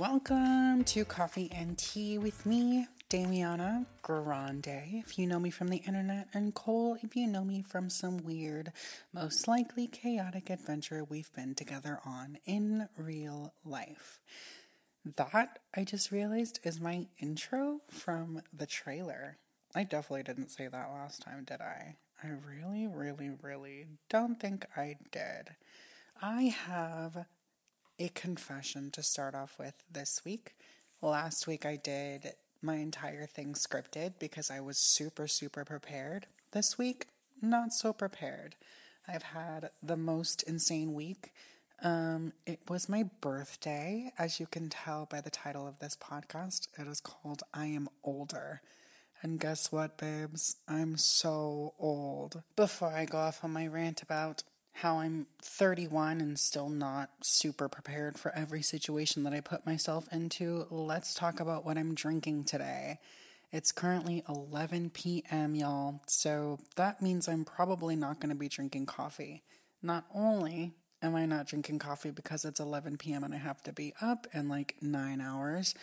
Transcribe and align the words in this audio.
Welcome 0.00 0.84
to 0.84 1.04
Coffee 1.04 1.50
and 1.54 1.76
Tea 1.76 2.16
with 2.16 2.46
me, 2.46 2.86
Damiana 3.10 3.84
Grande, 4.00 4.94
if 4.94 5.18
you 5.18 5.26
know 5.26 5.38
me 5.38 5.50
from 5.50 5.68
the 5.68 5.76
internet, 5.76 6.26
and 6.32 6.54
Cole, 6.54 6.96
if 7.02 7.14
you 7.14 7.26
know 7.26 7.44
me 7.44 7.60
from 7.60 7.90
some 7.90 8.24
weird, 8.24 8.72
most 9.12 9.46
likely 9.46 9.86
chaotic 9.86 10.48
adventure 10.48 11.04
we've 11.04 11.30
been 11.34 11.54
together 11.54 11.98
on 12.06 12.38
in 12.46 12.88
real 12.96 13.52
life. 13.62 14.20
That, 15.04 15.58
I 15.76 15.84
just 15.84 16.10
realized, 16.10 16.60
is 16.64 16.80
my 16.80 17.08
intro 17.18 17.80
from 17.90 18.40
the 18.56 18.64
trailer. 18.64 19.36
I 19.74 19.84
definitely 19.84 20.22
didn't 20.22 20.48
say 20.48 20.66
that 20.66 20.90
last 20.90 21.20
time, 21.20 21.44
did 21.44 21.60
I? 21.60 21.96
I 22.24 22.28
really, 22.28 22.86
really, 22.86 23.32
really 23.42 23.84
don't 24.08 24.40
think 24.40 24.64
I 24.74 24.96
did. 25.12 25.56
I 26.22 26.44
have 26.44 27.26
a 28.00 28.08
confession 28.08 28.90
to 28.92 29.02
start 29.02 29.34
off 29.34 29.56
with 29.58 29.84
this 29.92 30.22
week. 30.24 30.54
Last 31.02 31.46
week 31.46 31.66
I 31.66 31.76
did 31.76 32.32
my 32.62 32.76
entire 32.76 33.26
thing 33.26 33.52
scripted 33.52 34.14
because 34.18 34.50
I 34.50 34.60
was 34.60 34.78
super, 34.78 35.28
super 35.28 35.64
prepared. 35.64 36.26
This 36.52 36.78
week, 36.78 37.06
not 37.42 37.72
so 37.72 37.92
prepared. 37.92 38.56
I've 39.06 39.22
had 39.22 39.70
the 39.82 39.98
most 39.98 40.42
insane 40.44 40.94
week. 40.94 41.32
Um, 41.82 42.32
it 42.46 42.60
was 42.68 42.88
my 42.88 43.04
birthday, 43.20 44.12
as 44.18 44.40
you 44.40 44.46
can 44.46 44.70
tell 44.70 45.06
by 45.06 45.20
the 45.20 45.30
title 45.30 45.66
of 45.66 45.78
this 45.78 45.96
podcast. 45.96 46.68
It 46.78 46.86
is 46.86 47.00
called 47.00 47.42
I 47.52 47.66
Am 47.66 47.88
Older. 48.02 48.62
And 49.22 49.38
guess 49.38 49.70
what, 49.70 49.98
babes? 49.98 50.56
I'm 50.66 50.96
so 50.96 51.74
old. 51.78 52.42
Before 52.56 52.92
I 52.92 53.04
go 53.04 53.18
off 53.18 53.44
on 53.44 53.52
my 53.52 53.66
rant 53.66 54.02
about 54.02 54.42
how 54.80 55.00
I'm 55.00 55.26
31 55.42 56.22
and 56.22 56.38
still 56.38 56.70
not 56.70 57.10
super 57.22 57.68
prepared 57.68 58.18
for 58.18 58.34
every 58.34 58.62
situation 58.62 59.24
that 59.24 59.34
I 59.34 59.40
put 59.40 59.66
myself 59.66 60.08
into, 60.10 60.66
let's 60.70 61.12
talk 61.12 61.38
about 61.38 61.66
what 61.66 61.76
I'm 61.76 61.94
drinking 61.94 62.44
today. 62.44 62.98
It's 63.52 63.72
currently 63.72 64.22
11 64.26 64.90
p.m., 64.90 65.54
y'all, 65.54 66.00
so 66.06 66.60
that 66.76 67.02
means 67.02 67.28
I'm 67.28 67.44
probably 67.44 67.94
not 67.94 68.20
going 68.20 68.30
to 68.30 68.34
be 68.34 68.48
drinking 68.48 68.86
coffee. 68.86 69.42
Not 69.82 70.06
only 70.14 70.72
am 71.02 71.14
I 71.14 71.26
not 71.26 71.46
drinking 71.46 71.78
coffee 71.78 72.10
because 72.10 72.46
it's 72.46 72.60
11 72.60 72.96
p.m. 72.96 73.22
and 73.22 73.34
I 73.34 73.38
have 73.38 73.62
to 73.64 73.74
be 73.74 73.92
up 74.00 74.26
in 74.32 74.48
like 74.48 74.76
nine 74.80 75.20
hours, 75.20 75.74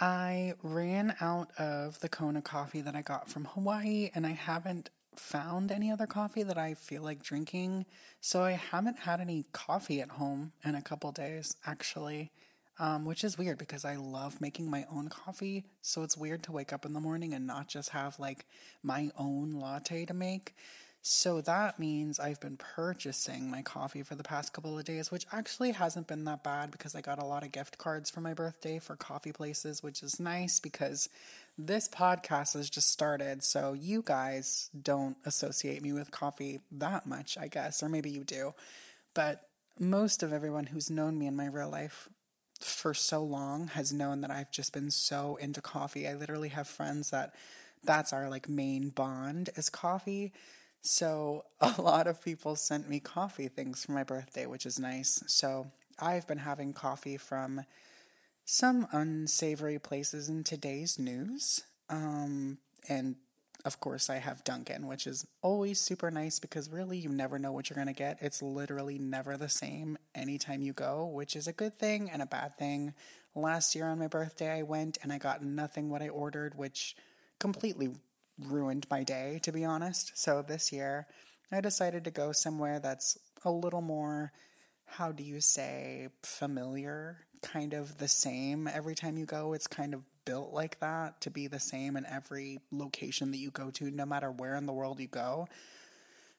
I 0.00 0.54
ran 0.62 1.16
out 1.20 1.50
of 1.58 1.98
the 1.98 2.08
Kona 2.08 2.42
coffee 2.42 2.82
that 2.82 2.94
I 2.94 3.02
got 3.02 3.28
from 3.28 3.46
Hawaii 3.46 4.10
and 4.14 4.24
I 4.24 4.32
haven't 4.32 4.90
found 5.18 5.70
any 5.70 5.90
other 5.90 6.06
coffee 6.06 6.42
that 6.42 6.58
I 6.58 6.74
feel 6.74 7.02
like 7.02 7.22
drinking. 7.22 7.86
So 8.20 8.42
I 8.42 8.52
haven't 8.52 9.00
had 9.00 9.20
any 9.20 9.44
coffee 9.52 10.00
at 10.00 10.10
home 10.10 10.52
in 10.64 10.74
a 10.74 10.82
couple 10.82 11.12
days, 11.12 11.56
actually, 11.66 12.30
um, 12.78 13.04
which 13.04 13.24
is 13.24 13.36
weird 13.36 13.58
because 13.58 13.84
I 13.84 13.96
love 13.96 14.40
making 14.40 14.70
my 14.70 14.86
own 14.90 15.08
coffee. 15.08 15.64
So 15.82 16.02
it's 16.02 16.16
weird 16.16 16.42
to 16.44 16.52
wake 16.52 16.72
up 16.72 16.84
in 16.84 16.92
the 16.92 17.00
morning 17.00 17.34
and 17.34 17.46
not 17.46 17.68
just 17.68 17.90
have 17.90 18.18
like 18.18 18.46
my 18.82 19.10
own 19.18 19.54
latte 19.54 20.04
to 20.06 20.14
make. 20.14 20.54
So 21.00 21.40
that 21.40 21.78
means 21.78 22.20
I've 22.20 22.40
been 22.40 22.56
purchasing 22.56 23.50
my 23.50 23.62
coffee 23.62 24.02
for 24.02 24.14
the 24.14 24.22
past 24.22 24.52
couple 24.52 24.78
of 24.78 24.84
days, 24.84 25.10
which 25.10 25.26
actually 25.32 25.70
hasn't 25.70 26.06
been 26.06 26.24
that 26.24 26.44
bad 26.44 26.70
because 26.70 26.94
I 26.94 27.00
got 27.00 27.22
a 27.22 27.24
lot 27.24 27.44
of 27.44 27.52
gift 27.52 27.78
cards 27.78 28.10
for 28.10 28.20
my 28.20 28.34
birthday 28.34 28.78
for 28.78 28.96
coffee 28.96 29.32
places, 29.32 29.82
which 29.82 30.02
is 30.02 30.20
nice 30.20 30.60
because 30.60 31.08
this 31.56 31.88
podcast 31.88 32.54
has 32.54 32.68
just 32.68 32.90
started. 32.90 33.42
So 33.42 33.72
you 33.72 34.02
guys 34.04 34.70
don't 34.80 35.16
associate 35.24 35.82
me 35.82 35.92
with 35.92 36.10
coffee 36.10 36.60
that 36.72 37.06
much, 37.06 37.38
I 37.38 37.48
guess, 37.48 37.82
or 37.82 37.88
maybe 37.88 38.10
you 38.10 38.24
do. 38.24 38.54
But 39.14 39.48
most 39.78 40.22
of 40.22 40.32
everyone 40.32 40.66
who's 40.66 40.90
known 40.90 41.18
me 41.18 41.26
in 41.26 41.36
my 41.36 41.46
real 41.46 41.70
life 41.70 42.08
for 42.60 42.92
so 42.92 43.22
long 43.22 43.68
has 43.68 43.92
known 43.92 44.20
that 44.20 44.30
I've 44.30 44.50
just 44.50 44.72
been 44.72 44.90
so 44.90 45.36
into 45.36 45.60
coffee. 45.60 46.08
I 46.08 46.14
literally 46.14 46.48
have 46.50 46.66
friends 46.66 47.10
that 47.10 47.34
that's 47.84 48.12
our 48.12 48.28
like 48.28 48.48
main 48.48 48.88
bond 48.88 49.50
is 49.56 49.70
coffee. 49.70 50.32
So 50.80 51.44
a 51.60 51.80
lot 51.80 52.06
of 52.06 52.22
people 52.22 52.56
sent 52.56 52.88
me 52.88 53.00
coffee 53.00 53.48
things 53.48 53.84
for 53.84 53.92
my 53.92 54.04
birthday, 54.04 54.46
which 54.46 54.66
is 54.66 54.78
nice. 54.78 55.22
So 55.26 55.70
I've 55.98 56.26
been 56.26 56.38
having 56.38 56.72
coffee 56.72 57.16
from 57.16 57.62
some 58.44 58.86
unsavory 58.92 59.78
places 59.78 60.28
in 60.28 60.44
today's 60.44 60.98
news. 60.98 61.62
Um, 61.90 62.58
and 62.88 63.16
of 63.64 63.80
course, 63.80 64.08
I 64.08 64.16
have 64.16 64.44
Dunkin', 64.44 64.86
which 64.86 65.06
is 65.06 65.26
always 65.42 65.80
super 65.80 66.10
nice 66.10 66.38
because 66.38 66.70
really 66.70 66.96
you 66.96 67.08
never 67.08 67.38
know 67.38 67.52
what 67.52 67.68
you're 67.68 67.74
going 67.74 67.88
to 67.88 67.92
get. 67.92 68.18
It's 68.20 68.40
literally 68.40 68.98
never 68.98 69.36
the 69.36 69.48
same 69.48 69.98
anytime 70.14 70.62
you 70.62 70.72
go, 70.72 71.04
which 71.06 71.34
is 71.34 71.48
a 71.48 71.52
good 71.52 71.74
thing 71.74 72.08
and 72.10 72.22
a 72.22 72.26
bad 72.26 72.56
thing. 72.56 72.94
Last 73.34 73.74
year 73.74 73.86
on 73.86 73.98
my 73.98 74.06
birthday, 74.06 74.58
I 74.58 74.62
went 74.62 74.96
and 75.02 75.12
I 75.12 75.18
got 75.18 75.44
nothing 75.44 75.90
what 75.90 76.02
I 76.02 76.08
ordered, 76.08 76.56
which 76.56 76.96
completely 77.38 77.90
ruined 78.38 78.86
my 78.90 79.02
day, 79.02 79.40
to 79.42 79.52
be 79.52 79.64
honest. 79.64 80.12
So 80.14 80.42
this 80.42 80.72
year, 80.72 81.06
I 81.50 81.60
decided 81.60 82.04
to 82.04 82.10
go 82.10 82.32
somewhere 82.32 82.78
that's 82.78 83.18
a 83.44 83.50
little 83.50 83.80
more, 83.80 84.32
how 84.84 85.12
do 85.12 85.22
you 85.22 85.40
say, 85.40 86.08
familiar, 86.22 87.26
kind 87.42 87.72
of 87.72 87.98
the 87.98 88.08
same 88.08 88.68
every 88.68 88.94
time 88.94 89.16
you 89.16 89.26
go. 89.26 89.52
It's 89.52 89.66
kind 89.66 89.94
of 89.94 90.02
built 90.24 90.52
like 90.52 90.80
that 90.80 91.20
to 91.22 91.30
be 91.30 91.46
the 91.46 91.60
same 91.60 91.96
in 91.96 92.04
every 92.04 92.60
location 92.70 93.30
that 93.30 93.38
you 93.38 93.50
go 93.50 93.70
to, 93.70 93.90
no 93.90 94.04
matter 94.04 94.30
where 94.30 94.56
in 94.56 94.66
the 94.66 94.72
world 94.72 95.00
you 95.00 95.08
go. 95.08 95.48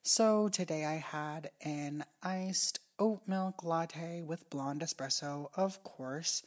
So 0.02 0.48
today 0.48 0.86
I 0.86 0.96
had 0.96 1.52
an 1.62 2.06
iced 2.24 2.80
oat 3.00 3.22
milk 3.28 3.64
latte 3.64 4.22
with 4.22 4.50
blonde 4.50 4.82
espresso, 4.82 5.50
of 5.56 5.84
course, 5.84 6.44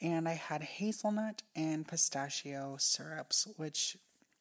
and 0.00 0.28
I 0.28 0.34
had 0.34 0.62
hazelnut 0.62 1.42
and 1.54 1.86
pistachio 1.86 2.76
syrups, 2.78 3.48
which 3.56 3.96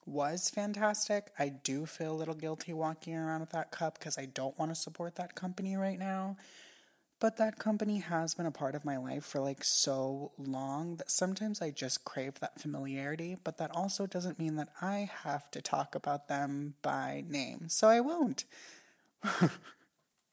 was 0.06 0.50
fantastic. 0.50 1.32
I 1.40 1.50
do 1.50 1.86
feel 1.86 2.14
a 2.14 2.16
little 2.16 2.36
guilty 2.36 2.74
walking 2.74 3.16
around 3.16 3.42
with 3.42 3.52
that 3.52 3.72
cup 3.72 3.98
because 3.98 4.18
I 4.18 4.26
don't 4.26 4.58
want 4.58 4.72
to 4.72 4.76
support 4.76 5.16
that 5.16 5.36
company 5.36 5.76
right 5.76 6.00
now. 6.00 6.38
But 7.20 7.38
that 7.38 7.58
company 7.58 8.00
has 8.00 8.36
been 8.36 8.46
a 8.46 8.52
part 8.52 8.76
of 8.76 8.84
my 8.84 8.98
life 8.98 9.24
for 9.26 9.40
like 9.40 9.64
so 9.64 10.32
long 10.38 10.98
that 10.98 11.10
sometimes 11.10 11.62
I 11.62 11.72
just 11.72 12.04
crave 12.04 12.40
that 12.40 12.60
familiarity, 12.60 13.38
but 13.44 13.58
that 13.58 13.72
also 13.72 14.06
doesn't 14.06 14.38
mean 14.38 14.58
that 14.58 14.70
I 14.82 15.10
have 15.24 15.50
to 15.52 15.62
talk 15.62 15.96
about 15.96 16.28
them 16.28 16.76
by 16.82 17.24
name. 17.28 17.68
So 17.70 17.88
I 17.88 18.02
won't. 18.02 18.44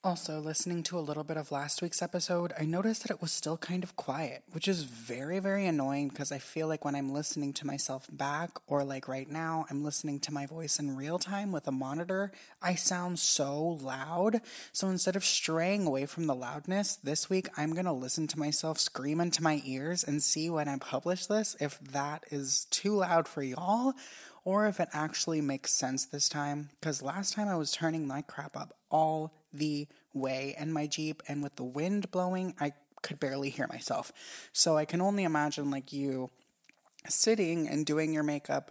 Also, 0.05 0.41
listening 0.41 0.83
to 0.83 0.99
a 0.99 1.01
little 1.01 1.23
bit 1.23 1.37
of 1.37 1.53
last 1.53 1.81
week's 1.81 2.03
episode, 2.03 2.53
I 2.59 2.65
noticed 2.65 3.03
that 3.03 3.13
it 3.13 3.23
was 3.23 3.31
still 3.31 3.57
kind 3.57 3.85
of 3.85 3.95
quiet, 3.95 4.43
which 4.51 4.67
is 4.67 4.83
very, 4.83 5.39
very 5.39 5.65
annoying 5.65 6.09
because 6.09 6.33
I 6.33 6.39
feel 6.39 6.67
like 6.67 6.85
when 6.85 6.97
I'm 6.97 7.13
listening 7.13 7.53
to 7.53 7.67
myself 7.69 8.09
back, 8.11 8.51
or 8.67 8.83
like 8.83 9.07
right 9.07 9.31
now, 9.31 9.65
I'm 9.71 9.85
listening 9.85 10.19
to 10.21 10.33
my 10.33 10.45
voice 10.45 10.81
in 10.81 10.97
real 10.97 11.21
time 11.21 11.53
with 11.53 11.69
a 11.69 11.73
monitor, 11.73 12.33
I 12.61 12.75
sound 12.75 13.21
so 13.21 13.79
loud. 13.81 14.41
So 14.73 14.89
instead 14.89 15.15
of 15.15 15.25
straying 15.25 15.87
away 15.87 16.07
from 16.07 16.27
the 16.27 16.35
loudness, 16.35 16.97
this 16.97 17.31
week 17.31 17.49
I'm 17.57 17.73
going 17.73 17.85
to 17.85 17.93
listen 17.93 18.27
to 18.27 18.41
myself 18.41 18.81
scream 18.81 19.21
into 19.21 19.41
my 19.41 19.63
ears 19.65 20.03
and 20.03 20.21
see 20.21 20.51
when 20.51 20.67
I 20.67 20.79
publish 20.79 21.27
this 21.27 21.55
if 21.61 21.79
that 21.79 22.25
is 22.29 22.67
too 22.71 22.97
loud 22.97 23.29
for 23.29 23.45
y'all 23.45 23.95
or 24.45 24.67
if 24.67 24.81
it 24.81 24.89
actually 24.93 25.41
makes 25.41 25.73
sense 25.73 26.05
this 26.05 26.29
time. 26.29 26.71
Because 26.81 27.03
last 27.03 27.35
time 27.35 27.49
I 27.49 27.57
was 27.57 27.73
turning 27.73 28.07
my 28.07 28.23
crap 28.23 28.57
up 28.57 28.77
all 28.91 29.33
the 29.53 29.87
way 30.15 30.55
in 30.59 30.73
my 30.73 30.87
Jeep, 30.87 31.23
and 31.29 31.43
with 31.43 31.57
the 31.57 31.65
wind 31.65 32.11
blowing, 32.11 32.55
I 32.61 32.73
could 33.03 33.19
barely 33.19 33.51
hear 33.51 33.67
myself. 33.67 34.13
So 34.53 34.77
I 34.77 34.85
can 34.85 35.01
only 35.01 35.25
imagine, 35.25 35.71
like, 35.71 35.93
you 35.93 36.31
sitting 37.09 37.69
and 37.69 37.85
doing 37.85 38.13
your 38.13 38.23
makeup. 38.23 38.71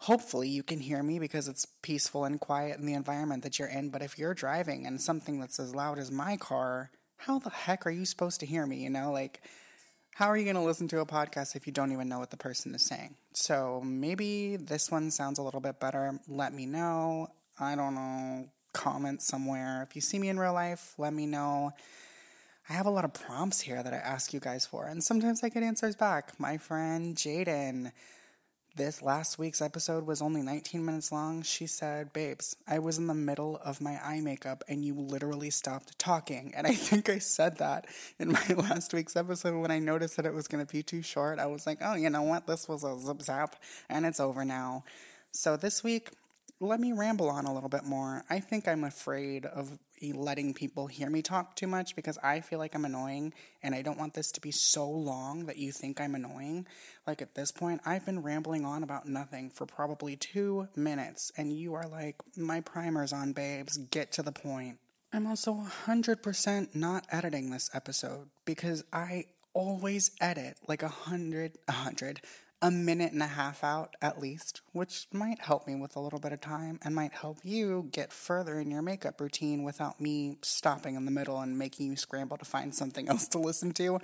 Hopefully, 0.00 0.48
you 0.48 0.62
can 0.62 0.80
hear 0.80 1.02
me 1.02 1.18
because 1.18 1.48
it's 1.48 1.66
peaceful 1.82 2.24
and 2.24 2.38
quiet 2.38 2.78
in 2.78 2.86
the 2.86 2.94
environment 2.94 3.42
that 3.42 3.58
you're 3.58 3.68
in. 3.68 3.90
But 3.90 4.02
if 4.02 4.18
you're 4.18 4.34
driving 4.34 4.86
and 4.86 5.00
something 5.00 5.40
that's 5.40 5.58
as 5.58 5.74
loud 5.74 5.98
as 5.98 6.10
my 6.10 6.36
car, 6.36 6.90
how 7.18 7.38
the 7.38 7.50
heck 7.50 7.86
are 7.86 7.90
you 7.90 8.04
supposed 8.04 8.40
to 8.40 8.46
hear 8.46 8.66
me? 8.66 8.84
You 8.84 8.90
know, 8.90 9.10
like, 9.10 9.40
how 10.16 10.30
are 10.30 10.36
you 10.38 10.44
going 10.44 10.56
to 10.56 10.62
listen 10.62 10.88
to 10.88 11.00
a 11.00 11.04
podcast 11.04 11.56
if 11.56 11.66
you 11.66 11.74
don't 11.74 11.92
even 11.92 12.08
know 12.08 12.18
what 12.18 12.30
the 12.30 12.38
person 12.38 12.74
is 12.74 12.86
saying? 12.86 13.16
So 13.34 13.82
maybe 13.84 14.56
this 14.56 14.90
one 14.90 15.10
sounds 15.10 15.38
a 15.38 15.42
little 15.42 15.60
bit 15.60 15.78
better. 15.78 16.18
Let 16.26 16.54
me 16.54 16.64
know. 16.64 17.28
I 17.60 17.74
don't 17.74 17.94
know 17.94 18.48
comment 18.72 19.20
somewhere. 19.20 19.82
If 19.86 19.94
you 19.94 20.00
see 20.00 20.18
me 20.18 20.30
in 20.30 20.38
real 20.38 20.54
life, 20.54 20.94
let 20.96 21.12
me 21.12 21.26
know. 21.26 21.72
I 22.66 22.72
have 22.72 22.86
a 22.86 22.90
lot 22.90 23.04
of 23.04 23.12
prompts 23.12 23.60
here 23.60 23.82
that 23.82 23.92
I 23.92 23.98
ask 23.98 24.32
you 24.32 24.40
guys 24.40 24.64
for, 24.64 24.86
and 24.86 25.04
sometimes 25.04 25.44
I 25.44 25.50
get 25.50 25.62
answers 25.62 25.96
back. 25.96 26.32
My 26.40 26.56
friend 26.56 27.14
Jaden, 27.14 27.92
this 28.76 29.00
last 29.00 29.38
week's 29.38 29.62
episode 29.62 30.06
was 30.06 30.20
only 30.20 30.42
19 30.42 30.84
minutes 30.84 31.10
long. 31.10 31.42
She 31.42 31.66
said, 31.66 32.12
Babes, 32.12 32.56
I 32.68 32.78
was 32.78 32.98
in 32.98 33.06
the 33.06 33.14
middle 33.14 33.58
of 33.64 33.80
my 33.80 33.98
eye 34.04 34.20
makeup 34.20 34.62
and 34.68 34.84
you 34.84 34.94
literally 34.94 35.50
stopped 35.50 35.98
talking. 35.98 36.52
And 36.54 36.66
I 36.66 36.72
think 36.74 37.08
I 37.08 37.18
said 37.18 37.58
that 37.58 37.86
in 38.18 38.32
my 38.32 38.46
last 38.56 38.92
week's 38.92 39.16
episode 39.16 39.58
when 39.58 39.70
I 39.70 39.78
noticed 39.78 40.16
that 40.16 40.26
it 40.26 40.34
was 40.34 40.46
going 40.46 40.64
to 40.64 40.70
be 40.70 40.82
too 40.82 41.02
short. 41.02 41.38
I 41.38 41.46
was 41.46 41.66
like, 41.66 41.78
oh, 41.80 41.94
you 41.94 42.10
know 42.10 42.22
what? 42.22 42.46
This 42.46 42.68
was 42.68 42.84
a 42.84 42.98
zip 42.98 43.22
zap 43.22 43.56
and 43.88 44.04
it's 44.04 44.20
over 44.20 44.44
now. 44.44 44.84
So 45.32 45.56
this 45.56 45.82
week, 45.82 46.10
let 46.60 46.80
me 46.80 46.92
ramble 46.92 47.28
on 47.28 47.44
a 47.44 47.54
little 47.54 47.68
bit 47.68 47.84
more. 47.84 48.24
I 48.30 48.40
think 48.40 48.68
I'm 48.68 48.84
afraid 48.84 49.46
of 49.46 49.78
letting 50.00 50.54
people 50.54 50.86
hear 50.86 51.10
me 51.10 51.22
talk 51.22 51.56
too 51.56 51.66
much 51.66 51.96
because 51.96 52.18
I 52.22 52.40
feel 52.40 52.58
like 52.58 52.74
I'm 52.74 52.84
annoying 52.84 53.32
and 53.62 53.74
I 53.74 53.82
don't 53.82 53.98
want 53.98 54.14
this 54.14 54.30
to 54.32 54.40
be 54.40 54.50
so 54.50 54.88
long 54.88 55.46
that 55.46 55.58
you 55.58 55.72
think 55.72 56.00
I'm 56.00 56.14
annoying. 56.14 56.66
Like 57.06 57.22
at 57.22 57.34
this 57.34 57.52
point, 57.52 57.80
I've 57.84 58.04
been 58.04 58.22
rambling 58.22 58.64
on 58.64 58.82
about 58.82 59.08
nothing 59.08 59.50
for 59.50 59.66
probably 59.66 60.16
two 60.16 60.68
minutes 60.76 61.30
and 61.36 61.52
you 61.52 61.74
are 61.74 61.86
like, 61.88 62.16
my 62.36 62.60
primer's 62.60 63.12
on, 63.12 63.32
babes, 63.32 63.76
get 63.76 64.12
to 64.12 64.22
the 64.22 64.32
point. 64.32 64.78
I'm 65.12 65.26
also 65.26 65.54
100% 65.86 66.74
not 66.74 67.06
editing 67.10 67.50
this 67.50 67.70
episode 67.72 68.28
because 68.44 68.84
I 68.92 69.26
always 69.54 70.10
edit 70.20 70.58
like 70.68 70.82
a 70.82 70.88
hundred, 70.88 71.52
a 71.66 71.72
hundred, 71.72 72.20
a 72.62 72.70
minute 72.70 73.12
and 73.12 73.22
a 73.22 73.26
half 73.26 73.62
out 73.62 73.94
at 74.00 74.18
least, 74.18 74.62
which 74.72 75.06
might 75.12 75.40
help 75.40 75.66
me 75.66 75.74
with 75.74 75.94
a 75.94 76.00
little 76.00 76.18
bit 76.18 76.32
of 76.32 76.40
time 76.40 76.78
and 76.82 76.94
might 76.94 77.12
help 77.12 77.38
you 77.42 77.88
get 77.92 78.12
further 78.12 78.58
in 78.58 78.70
your 78.70 78.82
makeup 78.82 79.20
routine 79.20 79.62
without 79.62 80.00
me 80.00 80.38
stopping 80.42 80.94
in 80.94 81.04
the 81.04 81.10
middle 81.10 81.40
and 81.40 81.58
making 81.58 81.86
you 81.86 81.96
scramble 81.96 82.38
to 82.38 82.44
find 82.44 82.74
something 82.74 83.08
else 83.10 83.28
to 83.28 83.38
listen 83.38 83.72
to. 83.72 83.98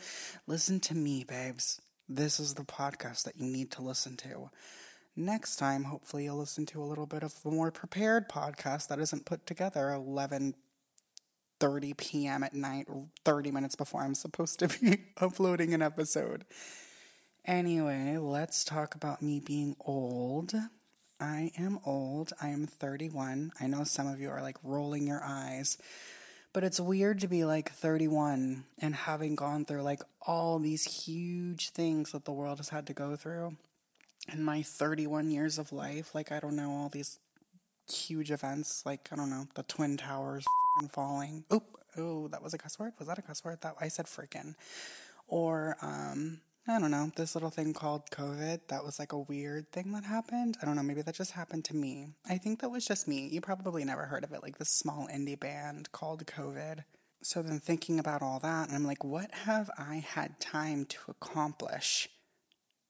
Listen 0.47 0.81
to 0.81 0.95
me, 0.95 1.25
babes. 1.25 1.81
This 2.09 2.39
is 2.39 2.55
the 2.55 2.65
podcast 2.65 3.25
that 3.25 3.37
you 3.37 3.47
need 3.47 3.71
to 3.73 3.83
listen 3.83 4.17
to. 4.19 4.51
Next 5.17 5.57
time, 5.57 5.85
hopefully, 5.85 6.25
you'll 6.25 6.39
listen 6.39 6.67
to 6.67 6.83
a 6.83 6.85
little 6.85 7.07
bit 7.07 7.23
of 7.23 7.35
a 7.45 7.51
more 7.51 7.71
prepared 7.71 8.29
podcast 8.29 8.89
that 8.89 8.99
isn't 8.99 9.27
put 9.27 9.47
together 9.47 9.91
11 9.91 10.55
30 11.63 11.95
p.m. 11.95 12.43
at 12.43 12.55
night, 12.55 12.89
30 13.25 13.53
minutes 13.53 13.77
before 13.77 14.03
I'm 14.03 14.17
supposed 14.17 14.59
to 14.59 14.69
be 14.69 14.99
uploading 15.21 15.73
an 15.75 15.81
episode. 15.81 16.45
Anyway, 17.45 18.17
let's 18.19 18.63
talk 18.63 18.95
about 18.95 19.21
me 19.21 19.41
being 19.41 19.75
old. 19.81 20.55
I 21.19 21.51
am 21.59 21.81
old. 21.85 22.33
I 22.41 22.49
am 22.49 22.67
31. 22.69 23.51
I 23.61 23.67
know 23.67 23.83
some 23.83 24.07
of 24.07 24.21
you 24.21 24.31
are 24.31 24.41
like 24.41 24.59
rolling 24.63 25.09
your 25.09 25.23
eyes, 25.25 25.77
but 26.53 26.63
it's 26.63 26.79
weird 26.79 27.19
to 27.21 27.27
be 27.27 27.45
like 27.45 27.73
31 27.73 28.65
and 28.79 28.95
having 28.95 29.35
gone 29.35 29.65
through 29.65 29.83
like 29.83 30.03
all 30.25 30.61
these 30.61 31.05
huge 31.05 31.71
things 31.71 32.13
that 32.13 32.27
the 32.27 32.33
world 32.33 32.59
has 32.59 32.69
had 32.69 32.87
to 32.87 32.93
go 32.93 33.17
through. 33.17 33.57
In 34.33 34.45
my 34.45 34.63
31 34.63 35.33
years 35.33 35.59
of 35.59 35.73
life, 35.73 36.15
like 36.15 36.31
I 36.31 36.39
don't 36.39 36.55
know, 36.55 36.71
all 36.71 36.91
these 36.91 37.19
huge 37.93 38.31
events, 38.31 38.85
like 38.87 39.09
I 39.11 39.17
don't 39.17 39.31
know, 39.31 39.49
the 39.57 39.65
Twin 39.65 39.97
Towers 39.97 40.45
falling. 40.93 41.45
Oop, 41.53 41.77
oh, 41.97 42.29
that 42.29 42.41
was 42.41 42.55
a 42.55 42.59
cuss 42.59 42.79
word? 42.79 42.93
Was 43.01 43.09
that 43.09 43.19
a 43.19 43.23
cuss 43.23 43.45
word? 43.45 43.63
That 43.63 43.75
I 43.81 43.89
said 43.89 44.07
freaking. 44.07 44.55
Or 45.27 45.77
um 45.83 46.41
I 46.67 46.79
don't 46.79 46.93
know, 46.93 47.11
this 47.17 47.35
little 47.35 47.51
thing 47.51 47.75
called 47.75 48.11
COVID, 48.13 48.69
that 48.69 48.85
was 48.85 49.01
like 49.01 49.13
a 49.13 49.19
weird 49.19 49.73
thing 49.73 49.91
that 49.93 50.05
happened. 50.05 50.57
I 50.63 50.65
don't 50.65 50.77
know, 50.77 50.83
maybe 50.85 51.03
that 51.03 51.17
just 51.17 51.33
happened 51.33 51.65
to 51.67 51.77
me. 51.77 52.15
I 52.29 52.39
think 52.39 52.61
that 52.61 52.71
was 52.71 52.87
just 52.87 53.09
me. 53.09 53.27
You 53.27 53.41
probably 53.41 53.85
never 53.85 54.07
heard 54.07 54.23
of 54.23 54.33
it, 54.33 54.45
like 54.45 54.59
this 54.59 54.71
small 54.71 55.09
indie 55.13 55.39
band 55.39 55.91
called 55.91 56.25
COVID. 56.25 56.85
So 57.21 57.43
then 57.43 57.59
thinking 57.59 57.99
about 57.99 58.23
all 58.23 58.39
that, 58.41 58.69
and 58.69 58.77
I'm 58.77 58.87
like, 58.87 59.03
what 59.03 59.33
have 59.33 59.71
I 59.77 60.05
had 60.07 60.39
time 60.39 60.85
to 60.87 60.99
accomplish 61.09 62.09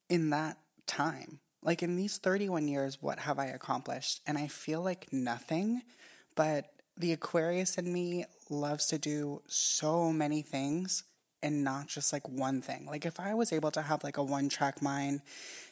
in 0.07 0.29
that 0.29 0.57
time? 0.85 1.39
Like 1.63 1.81
in 1.81 1.95
these 1.95 2.19
31 2.19 2.67
years, 2.67 2.99
what 3.01 3.19
have 3.19 3.39
I 3.39 3.45
accomplished? 3.47 4.21
And 4.27 4.37
I 4.37 4.47
feel 4.47 4.83
like 4.83 5.11
nothing, 5.11 5.81
but 6.35 6.65
the 6.95 7.11
Aquarius 7.11 7.77
in 7.79 7.91
me 7.91 8.25
loves 8.51 8.85
to 8.87 8.99
do 8.99 9.41
so 9.47 10.11
many 10.11 10.43
things 10.43 11.03
and 11.43 11.63
not 11.63 11.87
just 11.87 12.13
like 12.13 12.27
one 12.27 12.61
thing. 12.61 12.87
Like 12.87 13.05
if 13.05 13.19
I 13.19 13.35
was 13.35 13.51
able 13.51 13.69
to 13.71 13.81
have 13.83 14.03
like 14.03 14.17
a 14.17 14.23
one 14.23 14.49
track 14.49 14.81
mind 14.81 15.21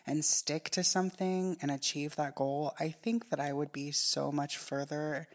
and 0.06 0.23
stick 0.23 0.69
to 0.71 0.83
something 0.83 1.57
and 1.62 1.71
achieve 1.71 2.15
that 2.18 2.35
goal, 2.35 2.73
I 2.79 2.89
think 2.89 3.29
that 3.29 3.39
I 3.39 3.53
would 3.53 3.71
be 3.71 3.91
so 3.91 4.31
much 4.31 4.57
further 4.57 5.27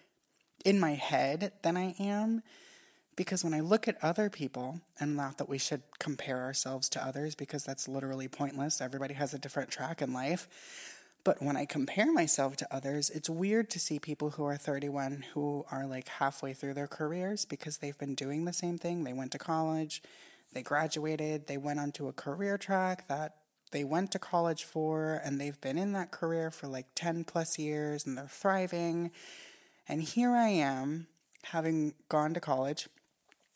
in 0.64 0.78
my 0.78 0.92
head 0.92 1.52
than 1.62 1.76
I 1.76 1.94
am. 1.98 2.42
Because 3.16 3.42
when 3.42 3.54
I 3.54 3.60
look 3.60 3.88
at 3.88 3.96
other 4.02 4.28
people, 4.28 4.82
and 5.00 5.16
not 5.16 5.38
that 5.38 5.48
we 5.48 5.56
should 5.56 5.82
compare 5.98 6.42
ourselves 6.42 6.90
to 6.90 7.04
others 7.04 7.34
because 7.34 7.64
that's 7.64 7.88
literally 7.88 8.28
pointless, 8.28 8.82
everybody 8.82 9.14
has 9.14 9.32
a 9.32 9.38
different 9.38 9.70
track 9.70 10.02
in 10.02 10.12
life. 10.12 10.46
But 11.26 11.42
when 11.42 11.56
I 11.56 11.64
compare 11.64 12.12
myself 12.12 12.54
to 12.58 12.72
others, 12.72 13.10
it's 13.10 13.28
weird 13.28 13.68
to 13.70 13.80
see 13.80 13.98
people 13.98 14.30
who 14.30 14.44
are 14.44 14.56
31 14.56 15.24
who 15.34 15.64
are 15.72 15.84
like 15.84 16.06
halfway 16.06 16.54
through 16.54 16.74
their 16.74 16.86
careers 16.86 17.44
because 17.44 17.78
they've 17.78 17.98
been 17.98 18.14
doing 18.14 18.44
the 18.44 18.52
same 18.52 18.78
thing. 18.78 19.02
They 19.02 19.12
went 19.12 19.32
to 19.32 19.38
college, 19.38 20.04
they 20.52 20.62
graduated, 20.62 21.48
they 21.48 21.56
went 21.56 21.80
onto 21.80 22.06
a 22.06 22.12
career 22.12 22.56
track 22.56 23.08
that 23.08 23.38
they 23.72 23.82
went 23.82 24.12
to 24.12 24.20
college 24.20 24.62
for, 24.62 25.20
and 25.24 25.40
they've 25.40 25.60
been 25.60 25.78
in 25.78 25.94
that 25.94 26.12
career 26.12 26.52
for 26.52 26.68
like 26.68 26.86
10 26.94 27.24
plus 27.24 27.58
years 27.58 28.06
and 28.06 28.16
they're 28.16 28.28
thriving. 28.28 29.10
And 29.88 30.04
here 30.04 30.30
I 30.30 30.50
am, 30.50 31.08
having 31.46 31.94
gone 32.08 32.34
to 32.34 32.40
college, 32.40 32.88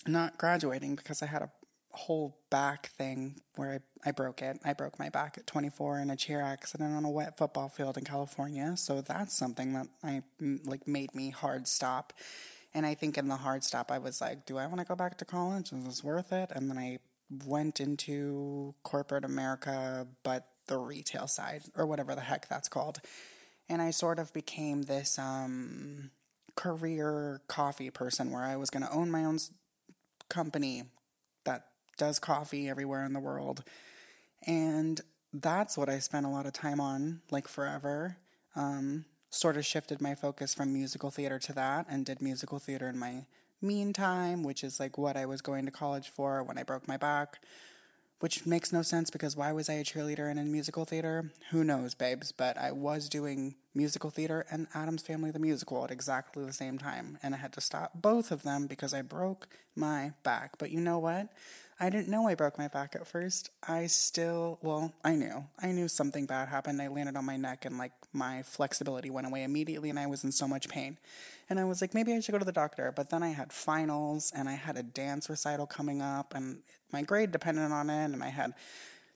not 0.08 0.38
graduating 0.38 0.96
because 0.96 1.22
I 1.22 1.26
had 1.26 1.42
a 1.42 1.52
whole 1.92 2.38
back 2.50 2.88
thing 2.88 3.40
where 3.56 3.80
I, 4.04 4.08
I 4.08 4.12
broke 4.12 4.42
it. 4.42 4.58
I 4.64 4.72
broke 4.72 4.98
my 4.98 5.08
back 5.08 5.36
at 5.38 5.46
24 5.46 5.98
in 6.00 6.10
a 6.10 6.16
chair 6.16 6.42
accident 6.42 6.94
on 6.94 7.04
a 7.04 7.10
wet 7.10 7.36
football 7.36 7.68
field 7.68 7.98
in 7.98 8.04
California. 8.04 8.76
So 8.76 9.00
that's 9.00 9.36
something 9.36 9.72
that 9.74 9.88
I 10.02 10.22
like 10.64 10.86
made 10.86 11.14
me 11.14 11.30
hard 11.30 11.66
stop 11.66 12.12
and 12.72 12.86
I 12.86 12.94
think 12.94 13.18
in 13.18 13.28
the 13.28 13.36
hard 13.36 13.64
stop, 13.64 13.90
I 13.90 13.98
was 13.98 14.20
like, 14.20 14.46
do 14.46 14.58
I 14.58 14.66
want 14.66 14.78
to 14.80 14.86
go 14.86 14.94
back 14.94 15.18
to 15.18 15.24
college? 15.24 15.72
Is 15.72 15.84
this 15.84 16.04
worth 16.04 16.32
it? 16.32 16.50
And 16.54 16.70
then 16.70 16.78
I 16.78 16.98
went 17.44 17.80
into 17.80 18.74
corporate 18.82 19.24
America, 19.24 20.06
but 20.22 20.46
the 20.66 20.78
retail 20.78 21.26
side, 21.26 21.62
or 21.76 21.86
whatever 21.86 22.14
the 22.14 22.20
heck 22.20 22.48
that's 22.48 22.68
called. 22.68 23.00
And 23.68 23.82
I 23.82 23.90
sort 23.90 24.18
of 24.18 24.32
became 24.32 24.82
this 24.82 25.18
um, 25.18 26.10
career 26.54 27.40
coffee 27.48 27.90
person 27.90 28.30
where 28.30 28.44
I 28.44 28.56
was 28.56 28.70
going 28.70 28.84
to 28.84 28.92
own 28.92 29.10
my 29.10 29.24
own 29.24 29.38
company 30.28 30.84
that 31.44 31.66
does 32.00 32.18
coffee 32.18 32.66
everywhere 32.66 33.04
in 33.04 33.12
the 33.12 33.20
world. 33.20 33.62
And 34.46 34.98
that's 35.34 35.76
what 35.76 35.90
I 35.90 35.98
spent 35.98 36.24
a 36.24 36.30
lot 36.30 36.46
of 36.46 36.54
time 36.54 36.80
on, 36.80 37.20
like 37.30 37.46
forever. 37.46 38.16
Um, 38.56 39.04
sort 39.28 39.58
of 39.58 39.66
shifted 39.66 40.00
my 40.00 40.14
focus 40.14 40.54
from 40.54 40.72
musical 40.72 41.10
theater 41.10 41.38
to 41.38 41.52
that 41.52 41.86
and 41.90 42.06
did 42.06 42.22
musical 42.22 42.58
theater 42.58 42.88
in 42.88 42.98
my 42.98 43.26
meantime, 43.60 44.42
which 44.42 44.64
is 44.64 44.80
like 44.80 44.96
what 44.96 45.14
I 45.14 45.26
was 45.26 45.42
going 45.42 45.66
to 45.66 45.70
college 45.70 46.08
for 46.08 46.42
when 46.42 46.56
I 46.56 46.62
broke 46.62 46.88
my 46.88 46.96
back, 46.96 47.38
which 48.20 48.46
makes 48.46 48.72
no 48.72 48.80
sense 48.80 49.10
because 49.10 49.36
why 49.36 49.52
was 49.52 49.68
I 49.68 49.74
a 49.74 49.84
cheerleader 49.84 50.28
and 50.28 50.40
in 50.40 50.50
musical 50.50 50.86
theater? 50.86 51.30
Who 51.50 51.62
knows, 51.62 51.94
babes, 51.94 52.32
but 52.32 52.56
I 52.56 52.72
was 52.72 53.10
doing 53.10 53.56
musical 53.74 54.10
theater 54.10 54.44
and 54.50 54.66
Addams 54.74 55.02
Family 55.02 55.30
the 55.30 55.38
musical 55.38 55.84
at 55.84 55.90
exactly 55.90 56.44
the 56.44 56.52
same 56.52 56.78
time, 56.78 57.18
and 57.22 57.34
I 57.34 57.38
had 57.38 57.52
to 57.54 57.60
stop 57.60 57.92
both 57.94 58.30
of 58.30 58.42
them 58.42 58.66
because 58.66 58.92
I 58.92 59.02
broke 59.02 59.48
my 59.76 60.12
back. 60.22 60.58
But 60.58 60.70
you 60.70 60.80
know 60.80 60.98
what? 60.98 61.28
I 61.82 61.88
didn't 61.88 62.08
know 62.08 62.28
I 62.28 62.34
broke 62.34 62.58
my 62.58 62.68
back 62.68 62.94
at 62.94 63.06
first. 63.06 63.48
I 63.66 63.86
still, 63.86 64.58
well, 64.60 64.92
I 65.02 65.14
knew. 65.14 65.46
I 65.62 65.72
knew 65.72 65.88
something 65.88 66.26
bad 66.26 66.50
happened. 66.50 66.82
I 66.82 66.88
landed 66.88 67.16
on 67.16 67.24
my 67.24 67.38
neck 67.38 67.64
and 67.64 67.78
like 67.78 67.92
my 68.12 68.42
flexibility 68.42 69.08
went 69.08 69.26
away 69.26 69.44
immediately 69.44 69.88
and 69.88 69.98
I 69.98 70.06
was 70.06 70.22
in 70.22 70.30
so 70.30 70.46
much 70.46 70.68
pain. 70.68 70.98
And 71.48 71.58
I 71.58 71.64
was 71.64 71.80
like, 71.80 71.94
maybe 71.94 72.12
I 72.12 72.20
should 72.20 72.32
go 72.32 72.38
to 72.38 72.44
the 72.44 72.52
doctor. 72.52 72.92
But 72.94 73.08
then 73.08 73.22
I 73.22 73.30
had 73.30 73.50
finals 73.50 74.30
and 74.36 74.46
I 74.46 74.56
had 74.56 74.76
a 74.76 74.82
dance 74.82 75.30
recital 75.30 75.66
coming 75.66 76.02
up 76.02 76.34
and 76.34 76.58
my 76.92 77.00
grade 77.00 77.32
depended 77.32 77.72
on 77.72 77.88
it 77.88 78.04
and 78.04 78.22
I 78.22 78.28
had 78.28 78.52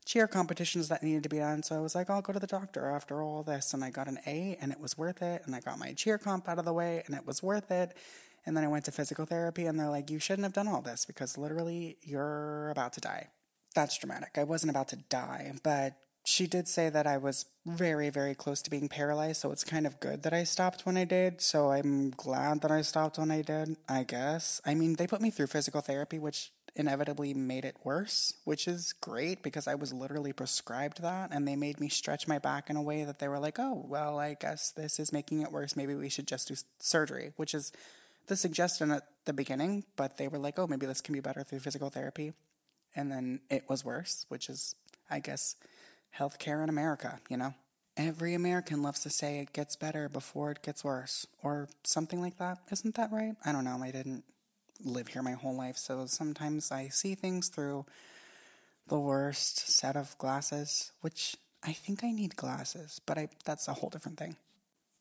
cheer 0.04 0.26
competitions 0.26 0.88
that 0.88 1.02
needed 1.02 1.22
to 1.22 1.28
be 1.28 1.38
done. 1.38 1.62
So 1.62 1.76
I 1.76 1.80
was 1.80 1.94
like, 1.94 2.10
I'll 2.10 2.22
go 2.22 2.32
to 2.32 2.38
the 2.38 2.46
doctor 2.46 2.90
after 2.90 3.22
all 3.22 3.42
this. 3.42 3.72
And 3.72 3.84
I 3.84 3.90
got 3.90 4.08
an 4.08 4.18
A 4.26 4.56
and 4.60 4.70
it 4.72 4.80
was 4.80 4.98
worth 4.98 5.22
it. 5.22 5.42
And 5.46 5.54
I 5.54 5.60
got 5.60 5.78
my 5.78 5.92
cheer 5.92 6.18
comp 6.18 6.48
out 6.48 6.58
of 6.58 6.64
the 6.64 6.72
way 6.72 7.02
and 7.06 7.16
it 7.16 7.26
was 7.26 7.42
worth 7.42 7.70
it. 7.70 7.96
And 8.46 8.56
then 8.56 8.64
I 8.64 8.68
went 8.68 8.84
to 8.84 8.92
physical 8.92 9.24
therapy, 9.24 9.64
and 9.64 9.80
they're 9.80 9.88
like, 9.88 10.10
you 10.10 10.18
shouldn't 10.18 10.44
have 10.44 10.52
done 10.52 10.68
all 10.68 10.82
this 10.82 11.06
because 11.06 11.38
literally 11.38 11.96
you're 12.02 12.68
about 12.70 12.92
to 12.92 13.00
die. 13.00 13.28
That's 13.74 13.96
dramatic. 13.98 14.36
I 14.36 14.44
wasn't 14.44 14.68
about 14.68 14.88
to 14.88 14.96
die, 14.96 15.52
but 15.62 15.94
she 16.26 16.46
did 16.46 16.68
say 16.68 16.90
that 16.90 17.06
I 17.06 17.16
was 17.16 17.46
very, 17.66 18.10
very 18.10 18.34
close 18.34 18.60
to 18.62 18.70
being 18.70 18.88
paralyzed, 18.88 19.40
so 19.40 19.50
it's 19.50 19.64
kind 19.64 19.86
of 19.86 19.98
good 20.00 20.22
that 20.24 20.34
I 20.34 20.44
stopped 20.44 20.84
when 20.84 20.96
I 20.96 21.04
did. 21.04 21.40
So 21.40 21.70
I'm 21.70 22.10
glad 22.10 22.60
that 22.60 22.70
I 22.70 22.82
stopped 22.82 23.18
when 23.18 23.30
I 23.30 23.40
did, 23.40 23.76
I 23.88 24.04
guess. 24.04 24.60
I 24.64 24.74
mean, 24.74 24.96
they 24.96 25.06
put 25.06 25.22
me 25.22 25.30
through 25.30 25.46
physical 25.46 25.80
therapy, 25.80 26.18
which 26.18 26.52
inevitably 26.76 27.32
made 27.34 27.64
it 27.64 27.76
worse, 27.84 28.34
which 28.44 28.66
is 28.66 28.92
great 28.92 29.42
because 29.42 29.68
I 29.68 29.74
was 29.76 29.92
literally 29.92 30.32
prescribed 30.32 31.02
that 31.02 31.30
and 31.32 31.46
they 31.46 31.56
made 31.56 31.78
me 31.78 31.88
stretch 31.88 32.26
my 32.26 32.38
back 32.38 32.68
in 32.68 32.76
a 32.76 32.82
way 32.82 33.04
that 33.04 33.20
they 33.20 33.28
were 33.28 33.38
like, 33.38 33.58
oh, 33.58 33.84
well, 33.88 34.18
I 34.18 34.34
guess 34.34 34.72
this 34.72 34.98
is 34.98 35.12
making 35.12 35.40
it 35.40 35.52
worse. 35.52 35.76
Maybe 35.76 35.94
we 35.94 36.08
should 36.08 36.26
just 36.26 36.48
do 36.48 36.54
surgery, 36.78 37.32
which 37.36 37.54
is 37.54 37.72
the 38.26 38.36
suggestion 38.36 38.90
at 38.90 39.04
the 39.24 39.32
beginning, 39.32 39.84
but 39.96 40.16
they 40.16 40.28
were 40.28 40.38
like, 40.38 40.58
oh, 40.58 40.66
maybe 40.66 40.86
this 40.86 41.00
can 41.00 41.12
be 41.12 41.20
better 41.20 41.44
through 41.44 41.60
physical 41.60 41.90
therapy. 41.90 42.32
And 42.96 43.10
then 43.10 43.40
it 43.50 43.64
was 43.68 43.84
worse, 43.84 44.26
which 44.28 44.48
is, 44.48 44.74
I 45.10 45.20
guess, 45.20 45.56
healthcare 46.18 46.62
in 46.62 46.68
America, 46.68 47.20
you 47.28 47.36
know? 47.36 47.54
Every 47.96 48.34
American 48.34 48.82
loves 48.82 49.00
to 49.00 49.10
say 49.10 49.38
it 49.38 49.52
gets 49.52 49.76
better 49.76 50.08
before 50.08 50.50
it 50.50 50.62
gets 50.62 50.82
worse, 50.82 51.28
or 51.44 51.68
something 51.84 52.20
like 52.20 52.38
that. 52.38 52.58
Isn't 52.72 52.96
that 52.96 53.12
right? 53.12 53.36
I 53.44 53.52
don't 53.52 53.64
know. 53.64 53.80
I 53.80 53.92
didn't 53.92 54.24
live 54.84 55.08
here 55.08 55.22
my 55.22 55.32
whole 55.32 55.56
life, 55.56 55.76
so 55.76 56.06
sometimes 56.06 56.70
I 56.70 56.88
see 56.88 57.14
things 57.14 57.48
through 57.48 57.86
the 58.88 58.98
worst 58.98 59.68
set 59.68 59.96
of 59.96 60.16
glasses, 60.18 60.92
which 61.00 61.36
I 61.62 61.72
think 61.72 62.04
I 62.04 62.10
need 62.10 62.36
glasses, 62.36 63.00
but 63.06 63.18
I, 63.18 63.28
that's 63.44 63.68
a 63.68 63.74
whole 63.74 63.90
different 63.90 64.18
thing. 64.18 64.36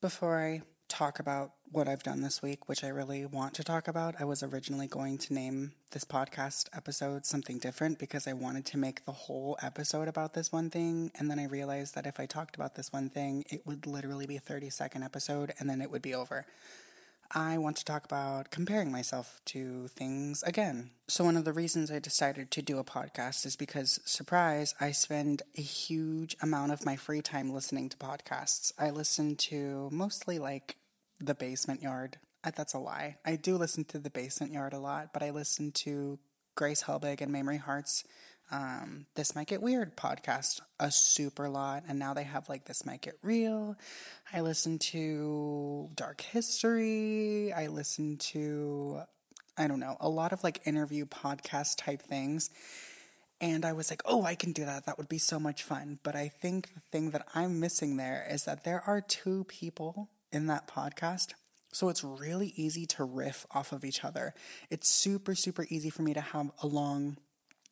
Before 0.02 0.40
I 0.40 0.64
talk 0.94 1.20
about 1.20 1.52
what 1.72 1.88
I've 1.88 2.04
done 2.04 2.22
this 2.22 2.42
week, 2.42 2.70
which 2.70 2.84
I 2.84 2.88
really 2.88 3.26
want 3.26 3.56
to 3.56 3.64
talk 3.64 3.88
about. 3.88 4.14
I 4.20 4.26
was 4.26 4.44
originally 4.44 4.86
going 4.86 5.18
to 5.20 5.34
name 5.34 5.72
this 5.92 6.04
podcast 6.04 6.68
episode 6.72 7.26
something 7.26 7.58
different 7.58 7.98
because 7.98 8.28
I 8.28 8.34
wanted 8.34 8.66
to 8.68 8.78
make 8.78 9.06
the 9.06 9.12
whole 9.12 9.58
episode 9.64 10.08
about 10.08 10.36
this 10.36 10.52
one 10.52 10.70
thing. 10.70 11.12
And 11.18 11.32
then 11.32 11.40
I 11.40 11.46
realized 11.46 11.96
that 11.96 12.06
if 12.06 12.20
I 12.20 12.28
talked 12.28 12.56
about 12.56 12.76
this 12.76 12.94
one 12.94 13.10
thing, 13.10 13.44
it 13.50 13.66
would 13.66 13.88
literally 13.88 14.28
be 14.28 14.36
a 14.36 14.40
30 14.40 14.70
second 14.70 15.02
episode 15.02 15.54
and 15.58 15.68
then 15.68 15.82
it 15.82 15.90
would 15.90 16.04
be 16.04 16.14
over. 16.14 16.46
I 17.32 17.58
want 17.58 17.78
to 17.78 17.86
talk 17.86 18.06
about 18.06 18.52
comparing 18.52 18.92
myself 18.92 19.42
to 19.46 19.88
things 19.90 20.44
again. 20.44 20.92
So, 21.08 21.24
one 21.24 21.38
of 21.38 21.46
the 21.46 21.54
reasons 21.54 21.92
I 21.92 22.00
decided 22.00 22.52
to 22.52 22.62
do 22.62 22.80
a 22.80 22.84
podcast 22.84 23.46
is 23.46 23.56
because, 23.56 24.00
surprise, 24.06 24.76
I 24.80 24.92
spend 24.92 25.42
a 25.58 25.62
huge 25.62 26.36
amount 26.42 26.72
of 26.72 26.86
my 26.86 26.96
free 26.96 27.22
time 27.22 27.54
listening 27.54 27.90
to 27.90 27.98
podcasts. 27.98 28.72
I 28.78 28.90
listen 28.90 29.36
to 29.38 29.90
mostly 29.92 30.40
like 30.40 30.78
The 31.20 31.36
Basement 31.36 31.82
Yard. 31.82 32.18
Uh, 32.44 32.52
that's 32.56 32.74
a 32.74 32.80
lie. 32.80 33.18
I 33.26 33.36
do 33.36 33.58
listen 33.58 33.86
to 33.86 34.00
The 34.00 34.10
Basement 34.10 34.52
Yard 34.54 34.74
a 34.74 34.80
lot, 34.80 35.14
but 35.14 35.24
I 35.24 35.32
listen 35.32 35.72
to 35.72 36.20
Grace 36.56 36.84
Helbig 36.84 37.22
and 37.22 37.34
Mamrie 37.34 37.60
Hart's 37.60 38.04
um, 38.54 39.08
This 39.16 39.36
Might 39.36 39.48
Get 39.48 39.64
Weird 39.64 39.98
podcast 39.98 40.62
a 40.80 40.92
super 40.92 41.50
lot. 41.50 41.84
And 41.90 41.98
now 41.98 42.14
they 42.14 42.24
have 42.24 42.48
like 42.48 42.66
This 42.66 42.86
Might 42.86 43.02
Get 43.02 43.16
Real. 43.24 43.76
I 44.32 44.42
listen 44.42 44.78
to 44.80 45.90
Dark 45.96 46.22
History. 46.22 47.52
I 47.52 47.68
listen 47.68 48.18
to, 48.18 49.02
I 49.58 49.68
don't 49.68 49.80
know, 49.80 49.98
a 50.00 50.08
lot 50.08 50.34
of 50.34 50.44
like 50.44 50.62
interview 50.66 51.06
podcast 51.06 51.78
type 51.78 52.04
things. 52.04 52.52
And 53.42 53.66
I 53.66 53.74
was 53.74 53.90
like, 53.90 54.04
oh, 54.06 54.24
I 54.24 54.36
can 54.36 54.54
do 54.54 54.66
that. 54.66 54.86
That 54.86 55.00
would 55.00 55.10
be 55.10 55.18
so 55.18 55.40
much 55.40 55.64
fun. 55.64 55.98
But 56.04 56.16
I 56.16 56.28
think 56.30 56.76
the 56.76 56.82
thing 56.92 57.10
that 57.10 57.26
I'm 57.34 57.60
missing 57.60 57.98
there 57.98 58.26
is 58.30 58.46
that 58.46 58.64
there 58.64 58.84
are 58.86 59.02
two 59.02 59.46
people 59.46 60.10
in 60.32 60.46
that 60.48 60.68
podcast. 60.68 61.34
So 61.72 61.90
it's 61.90 62.04
really 62.04 62.54
easy 62.56 62.86
to 62.86 63.04
riff 63.04 63.48
off 63.52 63.72
of 63.72 63.84
each 63.84 64.06
other. 64.06 64.36
It's 64.70 64.88
super, 64.88 65.34
super 65.34 65.66
easy 65.70 65.90
for 65.90 66.04
me 66.04 66.14
to 66.14 66.22
have 66.22 66.52
a 66.62 66.68
long 66.68 67.18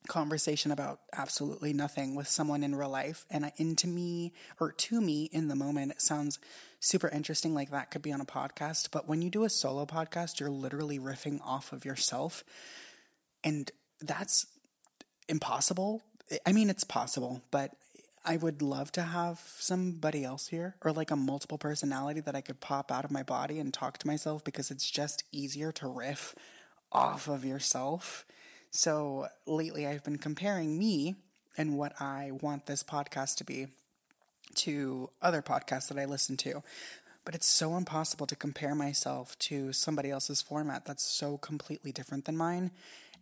conversation 0.07 0.71
about 0.71 0.99
absolutely 1.13 1.73
nothing 1.73 2.15
with 2.15 2.27
someone 2.27 2.63
in 2.63 2.75
real 2.75 2.89
life. 2.89 3.25
And 3.29 3.51
into 3.57 3.87
me 3.87 4.33
or 4.59 4.71
to 4.71 5.01
me 5.01 5.29
in 5.31 5.47
the 5.47 5.55
moment 5.55 5.91
it 5.91 6.01
sounds 6.01 6.39
super 6.79 7.09
interesting 7.09 7.53
like 7.53 7.71
that 7.71 7.91
could 7.91 8.01
be 8.01 8.11
on 8.11 8.21
a 8.21 8.25
podcast. 8.25 8.89
But 8.91 9.07
when 9.07 9.21
you 9.21 9.29
do 9.29 9.43
a 9.43 9.49
solo 9.49 9.85
podcast 9.85 10.39
you're 10.39 10.49
literally 10.49 10.99
riffing 10.99 11.39
off 11.45 11.71
of 11.71 11.85
yourself. 11.85 12.43
And 13.43 13.71
that's 13.99 14.47
impossible. 15.29 16.01
I 16.45 16.51
mean 16.51 16.69
it's 16.69 16.83
possible 16.83 17.41
but 17.51 17.71
I 18.23 18.37
would 18.37 18.61
love 18.61 18.91
to 18.93 19.01
have 19.01 19.41
somebody 19.57 20.23
else 20.23 20.47
here 20.49 20.75
or 20.83 20.91
like 20.91 21.09
a 21.09 21.15
multiple 21.15 21.57
personality 21.57 22.19
that 22.21 22.35
I 22.35 22.41
could 22.41 22.59
pop 22.59 22.91
out 22.91 23.03
of 23.03 23.09
my 23.11 23.23
body 23.23 23.57
and 23.57 23.73
talk 23.73 23.97
to 23.99 24.07
myself 24.07 24.43
because 24.43 24.69
it's 24.69 24.89
just 24.91 25.23
easier 25.31 25.71
to 25.73 25.87
riff 25.87 26.35
off 26.91 27.27
of 27.27 27.43
yourself 27.43 28.25
so 28.71 29.27
lately 29.45 29.85
I've 29.85 30.03
been 30.03 30.17
comparing 30.17 30.77
me 30.77 31.15
and 31.57 31.77
what 31.77 32.01
I 32.01 32.31
want 32.41 32.65
this 32.65 32.83
podcast 32.83 33.35
to 33.37 33.43
be 33.43 33.67
to 34.55 35.09
other 35.21 35.41
podcasts 35.41 35.89
that 35.89 35.99
I 35.99 36.05
listen 36.05 36.37
to. 36.37 36.63
But 37.23 37.35
it's 37.35 37.47
so 37.47 37.75
impossible 37.75 38.25
to 38.27 38.35
compare 38.35 38.73
myself 38.73 39.37
to 39.39 39.73
somebody 39.73 40.09
else's 40.09 40.41
format 40.41 40.85
that's 40.85 41.03
so 41.03 41.37
completely 41.37 41.91
different 41.91 42.25
than 42.25 42.35
mine. 42.35 42.71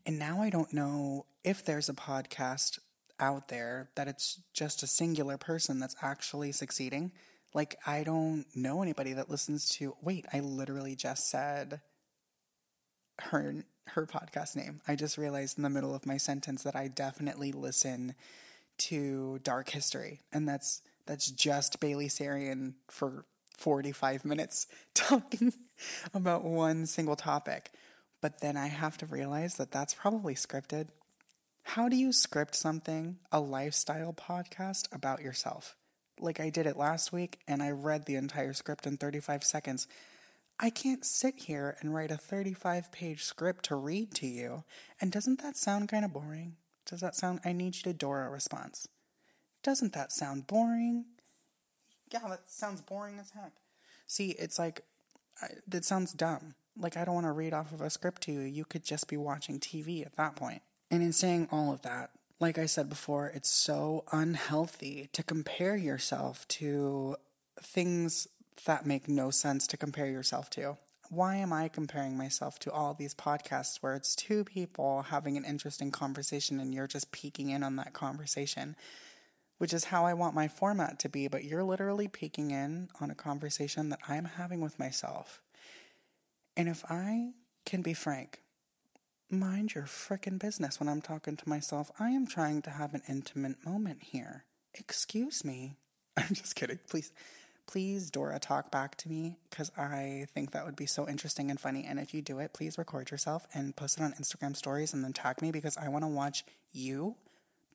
And 0.06 0.18
now 0.18 0.42
I 0.42 0.50
don't 0.50 0.72
know 0.72 1.26
if 1.44 1.66
there's 1.66 1.90
a 1.90 1.94
podcast 1.94 2.80
out 3.20 3.50
there 3.50 3.90
that 3.96 4.08
it's 4.08 4.40
just 4.54 4.84
a 4.84 4.88
singular 4.88 5.38
person 5.38 5.80
that's 5.80 5.96
actually 6.02 6.52
succeeding. 6.52 7.12
Like, 7.54 7.76
I 7.86 8.04
don't 8.04 8.46
know 8.56 8.82
anybody 8.82 9.14
that 9.14 9.30
listens 9.30 9.68
to. 9.72 9.96
Wait, 10.02 10.26
I 10.32 10.40
literally 10.40 10.96
just 10.96 11.30
said 11.30 11.82
her 13.24 13.66
her 13.90 14.06
podcast 14.06 14.56
name. 14.56 14.82
I 14.88 14.96
just 14.96 15.18
realized 15.18 15.58
in 15.58 15.64
the 15.64 15.70
middle 15.70 15.94
of 15.94 16.06
my 16.06 16.18
sentence 16.18 16.64
that 16.64 16.76
I 16.76 16.88
definitely 16.88 17.52
listen 17.52 18.16
to 18.80 19.40
Dark 19.44 19.70
History, 19.70 20.22
and 20.32 20.48
that's 20.48 20.82
that's 21.06 21.32
just 21.32 21.80
Bailey 21.80 22.08
Sarian 22.08 22.74
for 22.88 23.26
45 23.58 24.26
minutes 24.26 24.68
talking 24.94 25.54
about 26.14 26.44
one 26.44 26.86
single 26.86 27.16
topic. 27.16 27.72
But 28.22 28.42
then 28.42 28.58
I 28.58 28.68
have 28.68 28.98
to 29.00 29.06
realize 29.06 29.56
that 29.56 29.72
that's 29.72 29.94
probably 29.94 30.36
scripted. 30.36 30.90
How 31.64 31.88
do 31.88 31.96
you 31.96 32.12
script 32.12 32.56
something, 32.56 33.18
a 33.32 33.40
lifestyle 33.40 34.14
podcast 34.14 34.94
about 34.94 35.22
yourself? 35.22 35.76
Like 36.20 36.40
I 36.40 36.50
did 36.50 36.66
it 36.66 36.78
last 36.78 37.14
week 37.14 37.40
and 37.48 37.64
I 37.64 37.70
read 37.72 38.06
the 38.06 38.16
entire 38.16 38.54
script 38.54 38.86
in 38.86 38.98
35 38.98 39.44
seconds. 39.44 39.88
I 40.60 40.70
can't 40.70 41.06
sit 41.06 41.40
here 41.40 41.78
and 41.80 41.96
write 41.96 42.12
a 42.12 42.18
35 42.18 42.92
page 42.92 43.24
script 43.24 43.66
to 43.66 43.76
read 43.76 44.14
to 44.16 44.28
you. 44.28 44.66
And 45.00 45.12
doesn't 45.12 45.42
that 45.42 45.56
sound 45.56 45.88
kind 45.88 46.04
of 46.04 46.12
boring? 46.12 46.58
Does 46.86 47.00
that 47.00 47.16
sound, 47.16 47.40
I 47.46 47.54
need 47.54 47.78
you 47.78 47.84
to 47.84 47.94
Dora 47.94 48.28
a 48.28 48.32
response. 48.32 48.88
Doesn't 49.64 49.94
that 49.94 50.12
sound 50.12 50.48
boring? 50.48 51.06
Yeah, 52.12 52.28
that 52.28 52.50
sounds 52.50 52.82
boring 52.82 53.20
as 53.20 53.32
heck. 53.32 53.54
See, 54.06 54.32
it's 54.32 54.60
like, 54.60 54.84
it 55.72 55.86
sounds 55.86 56.12
dumb. 56.12 56.56
Like, 56.78 56.98
I 56.98 57.06
don't 57.06 57.16
want 57.16 57.28
to 57.28 57.32
read 57.32 57.54
off 57.54 57.72
of 57.72 57.82
a 57.82 57.90
script 57.90 58.24
to 58.24 58.32
you. 58.32 58.42
You 58.42 58.66
could 58.66 58.84
just 58.84 59.08
be 59.08 59.18
watching 59.18 59.60
TV 59.60 60.06
at 60.06 60.16
that 60.18 60.36
point. 60.36 60.62
And 60.92 61.04
in 61.04 61.14
saying 61.14 61.48
all 61.52 61.72
of 61.72 61.84
that, 61.84 62.10
like 62.40 62.58
I 62.58 62.66
said 62.66 62.90
before, 62.90 63.28
it's 63.28 63.50
so 63.50 64.06
unhealthy 64.12 65.10
to 65.14 65.24
compare 65.24 65.76
yourself 65.76 66.48
to 66.50 67.18
things 67.62 68.28
that 68.66 68.86
make 68.86 69.08
no 69.08 69.30
sense 69.30 69.68
to 69.68 69.78
compare 69.78 70.08
yourself 70.08 70.50
to. 70.52 70.78
Why 71.10 71.38
am 71.38 71.52
I 71.52 71.70
comparing 71.70 72.18
myself 72.18 72.60
to 72.60 72.72
all 72.72 72.94
these 72.94 73.16
podcasts 73.16 73.78
where 73.82 73.96
it's 73.96 74.16
two 74.16 74.44
people 74.44 75.04
having 75.04 75.38
an 75.38 75.46
interesting 75.46 75.90
conversation 75.90 76.60
and 76.60 76.74
you're 76.74 76.88
just 76.88 77.12
peeking 77.12 77.50
in 77.50 77.64
on 77.64 77.78
that 77.78 77.94
conversation? 77.94 78.76
Which 79.58 79.74
is 79.74 79.86
how 79.86 80.06
I 80.06 80.14
want 80.14 80.36
my 80.36 80.48
format 80.48 81.00
to 81.00 81.10
be, 81.10 81.28
but 81.28 81.44
you're 81.44 81.64
literally 81.64 82.08
peeking 82.08 82.52
in 82.52 82.90
on 83.02 83.10
a 83.10 83.16
conversation 83.16 83.90
that 83.90 84.00
I'm 84.08 84.26
having 84.26 84.62
with 84.62 84.78
myself. 84.78 85.42
And 86.56 86.70
if 86.70 86.86
I 86.90 87.32
can 87.66 87.82
be 87.82 87.94
frank, 87.94 88.42
mind 89.30 89.76
your 89.76 89.86
frickin' 89.86 90.40
business 90.40 90.80
when 90.80 90.90
I'm 90.90 91.02
talking 91.02 91.36
to 91.38 91.50
myself. 91.50 91.92
I 92.00 92.10
am 92.10 92.28
trying 92.28 92.62
to 92.64 92.70
have 92.70 92.94
an 92.94 93.02
intimate 93.08 93.66
moment 93.66 94.04
here. 94.12 94.46
Excuse 94.74 95.44
me. 95.44 95.76
I'm 96.18 96.34
just 96.34 96.56
kidding. 96.56 96.80
Please 96.90 97.12
please, 97.70 98.10
Dora, 98.10 98.40
talk 98.40 98.72
back 98.72 98.96
to 98.96 99.08
me 99.08 99.38
because 99.48 99.72
I 99.78 100.26
think 100.34 100.52
that 100.52 100.66
would 100.66 100.76
be 100.76 100.88
so 100.88 101.08
interesting 101.08 101.52
and 101.52 101.60
funny. 101.60 101.86
And 101.88 102.00
if 102.00 102.16
you 102.16 102.22
do 102.24 102.40
it, 102.40 102.52
please 102.52 102.80
record 102.80 103.12
yourself 103.12 103.46
and 103.54 103.76
post 103.76 104.00
it 104.00 104.04
on 104.04 104.14
Instagram 104.14 104.56
stories 104.56 104.92
and 104.92 105.04
then 105.04 105.14
tag 105.14 105.40
me 105.40 105.52
because 105.52 105.78
I 105.78 105.88
want 105.88 106.04
to 106.04 106.08
watch 106.08 106.44
you 106.72 107.16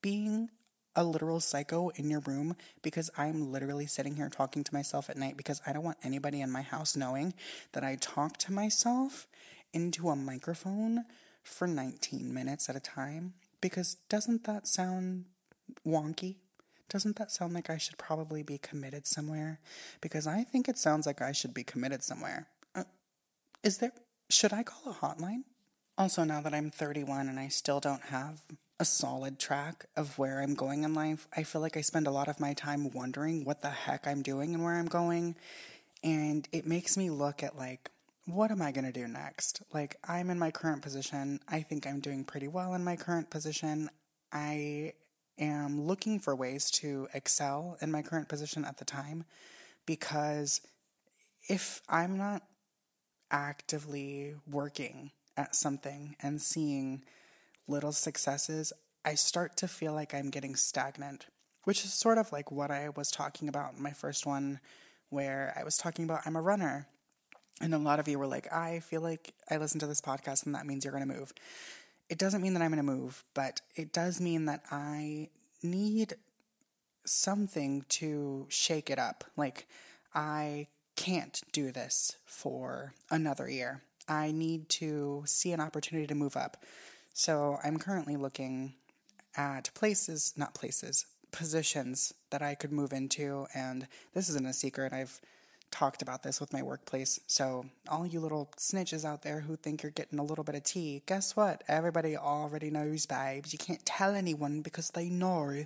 being 0.02 0.50
a 0.96 1.04
literal 1.04 1.38
psycho 1.38 1.90
in 1.90 2.10
your 2.10 2.18
room 2.20 2.56
because 2.82 3.08
I'm 3.16 3.52
literally 3.52 3.86
sitting 3.86 4.16
here 4.16 4.28
talking 4.28 4.64
to 4.64 4.74
myself 4.74 5.08
at 5.08 5.16
night 5.16 5.36
because 5.36 5.62
I 5.64 5.72
don't 5.72 5.84
want 5.84 5.98
anybody 6.02 6.40
in 6.40 6.50
my 6.50 6.62
house 6.62 6.96
knowing 6.96 7.32
that 7.70 7.84
I 7.84 7.94
talk 7.94 8.36
to 8.38 8.52
myself 8.52 9.28
into 9.72 10.08
a 10.08 10.16
microphone 10.16 11.04
for 11.44 11.68
19 11.68 12.34
minutes 12.34 12.68
at 12.68 12.74
a 12.74 12.80
time 12.80 13.34
because 13.60 13.94
doesn't 14.08 14.42
that 14.42 14.66
sound 14.66 15.26
wonky? 15.86 16.38
Doesn't 16.88 17.16
that 17.16 17.32
sound 17.32 17.54
like 17.54 17.70
I 17.70 17.78
should 17.78 17.98
probably 17.98 18.42
be 18.42 18.58
committed 18.58 19.06
somewhere? 19.06 19.60
Because 20.00 20.26
I 20.26 20.44
think 20.44 20.68
it 20.68 20.78
sounds 20.78 21.06
like 21.06 21.22
I 21.22 21.32
should 21.32 21.54
be 21.54 21.64
committed 21.64 22.02
somewhere. 22.02 22.48
Uh, 22.74 22.84
is 23.62 23.78
there. 23.78 23.92
Should 24.30 24.52
I 24.52 24.62
call 24.62 24.92
a 24.92 24.94
hotline? 24.94 25.44
Also, 25.96 26.24
now 26.24 26.40
that 26.40 26.54
I'm 26.54 26.70
31 26.70 27.28
and 27.28 27.38
I 27.38 27.48
still 27.48 27.78
don't 27.78 28.04
have 28.04 28.40
a 28.80 28.84
solid 28.84 29.38
track 29.38 29.86
of 29.96 30.18
where 30.18 30.40
I'm 30.40 30.54
going 30.54 30.82
in 30.82 30.94
life, 30.94 31.28
I 31.36 31.44
feel 31.44 31.60
like 31.60 31.76
I 31.76 31.82
spend 31.82 32.06
a 32.06 32.10
lot 32.10 32.28
of 32.28 32.40
my 32.40 32.52
time 32.52 32.90
wondering 32.92 33.44
what 33.44 33.62
the 33.62 33.70
heck 33.70 34.06
I'm 34.06 34.22
doing 34.22 34.54
and 34.54 34.64
where 34.64 34.74
I'm 34.74 34.86
going. 34.86 35.36
And 36.02 36.48
it 36.52 36.66
makes 36.66 36.96
me 36.96 37.10
look 37.10 37.42
at, 37.42 37.56
like, 37.56 37.90
what 38.26 38.50
am 38.50 38.60
I 38.62 38.72
going 38.72 38.84
to 38.86 38.92
do 38.92 39.06
next? 39.06 39.62
Like, 39.72 39.96
I'm 40.06 40.30
in 40.30 40.38
my 40.38 40.50
current 40.50 40.82
position. 40.82 41.40
I 41.48 41.60
think 41.60 41.86
I'm 41.86 42.00
doing 42.00 42.24
pretty 42.24 42.48
well 42.48 42.74
in 42.74 42.82
my 42.82 42.96
current 42.96 43.30
position. 43.30 43.88
I 44.32 44.94
am 45.38 45.80
looking 45.80 46.20
for 46.20 46.34
ways 46.34 46.70
to 46.70 47.08
excel 47.14 47.76
in 47.80 47.90
my 47.90 48.02
current 48.02 48.28
position 48.28 48.64
at 48.64 48.78
the 48.78 48.84
time 48.84 49.24
because 49.86 50.60
if 51.48 51.82
I'm 51.88 52.16
not 52.16 52.42
actively 53.30 54.34
working 54.48 55.10
at 55.36 55.56
something 55.56 56.16
and 56.20 56.40
seeing 56.40 57.02
little 57.66 57.92
successes, 57.92 58.72
I 59.04 59.14
start 59.14 59.56
to 59.58 59.68
feel 59.68 59.92
like 59.92 60.14
I'm 60.14 60.30
getting 60.30 60.56
stagnant, 60.56 61.26
which 61.64 61.84
is 61.84 61.92
sort 61.92 62.18
of 62.18 62.32
like 62.32 62.50
what 62.50 62.70
I 62.70 62.90
was 62.90 63.10
talking 63.10 63.48
about 63.48 63.74
in 63.74 63.82
my 63.82 63.92
first 63.92 64.26
one, 64.26 64.60
where 65.10 65.54
I 65.58 65.64
was 65.64 65.76
talking 65.76 66.04
about 66.04 66.20
I'm 66.24 66.36
a 66.36 66.42
runner. 66.42 66.88
And 67.60 67.72
a 67.72 67.78
lot 67.78 68.00
of 68.00 68.08
you 68.08 68.18
were 68.18 68.26
like, 68.26 68.52
I 68.52 68.80
feel 68.80 69.00
like 69.00 69.32
I 69.50 69.58
listen 69.58 69.78
to 69.80 69.86
this 69.86 70.00
podcast 70.00 70.44
and 70.44 70.54
that 70.54 70.66
means 70.66 70.84
you're 70.84 70.96
going 70.96 71.08
to 71.08 71.14
move 71.14 71.32
it 72.14 72.18
doesn't 72.18 72.42
mean 72.42 72.54
that 72.54 72.62
I'm 72.62 72.70
going 72.70 72.76
to 72.76 72.84
move, 72.84 73.24
but 73.34 73.60
it 73.74 73.92
does 73.92 74.20
mean 74.20 74.44
that 74.44 74.62
I 74.70 75.30
need 75.64 76.14
something 77.04 77.84
to 77.88 78.46
shake 78.48 78.88
it 78.88 79.00
up. 79.00 79.24
Like, 79.36 79.66
I 80.14 80.68
can't 80.94 81.42
do 81.50 81.72
this 81.72 82.16
for 82.24 82.94
another 83.10 83.50
year. 83.50 83.82
I 84.06 84.30
need 84.30 84.68
to 84.80 85.24
see 85.26 85.50
an 85.50 85.60
opportunity 85.60 86.06
to 86.06 86.14
move 86.14 86.36
up. 86.36 86.62
So 87.14 87.58
I'm 87.64 87.78
currently 87.78 88.14
looking 88.14 88.74
at 89.36 89.74
places, 89.74 90.34
not 90.36 90.54
places, 90.54 91.06
positions 91.32 92.14
that 92.30 92.42
I 92.42 92.54
could 92.54 92.70
move 92.70 92.92
into. 92.92 93.48
And 93.56 93.88
this 94.14 94.28
isn't 94.28 94.46
a 94.46 94.52
secret. 94.52 94.92
I've 94.92 95.20
talked 95.74 96.02
about 96.02 96.22
this 96.22 96.40
with 96.40 96.52
my 96.52 96.62
workplace. 96.62 97.18
So, 97.26 97.66
all 97.88 98.06
you 98.06 98.20
little 98.20 98.48
snitches 98.56 99.04
out 99.04 99.22
there 99.22 99.40
who 99.40 99.56
think 99.56 99.82
you're 99.82 99.90
getting 99.90 100.20
a 100.20 100.24
little 100.24 100.44
bit 100.44 100.54
of 100.54 100.62
tea, 100.62 101.02
guess 101.04 101.34
what? 101.34 101.64
Everybody 101.66 102.16
already 102.16 102.70
knows, 102.70 103.06
babes. 103.06 103.52
You 103.52 103.58
can't 103.58 103.84
tell 103.84 104.14
anyone 104.14 104.60
because 104.60 104.90
they 104.90 105.08
know. 105.08 105.64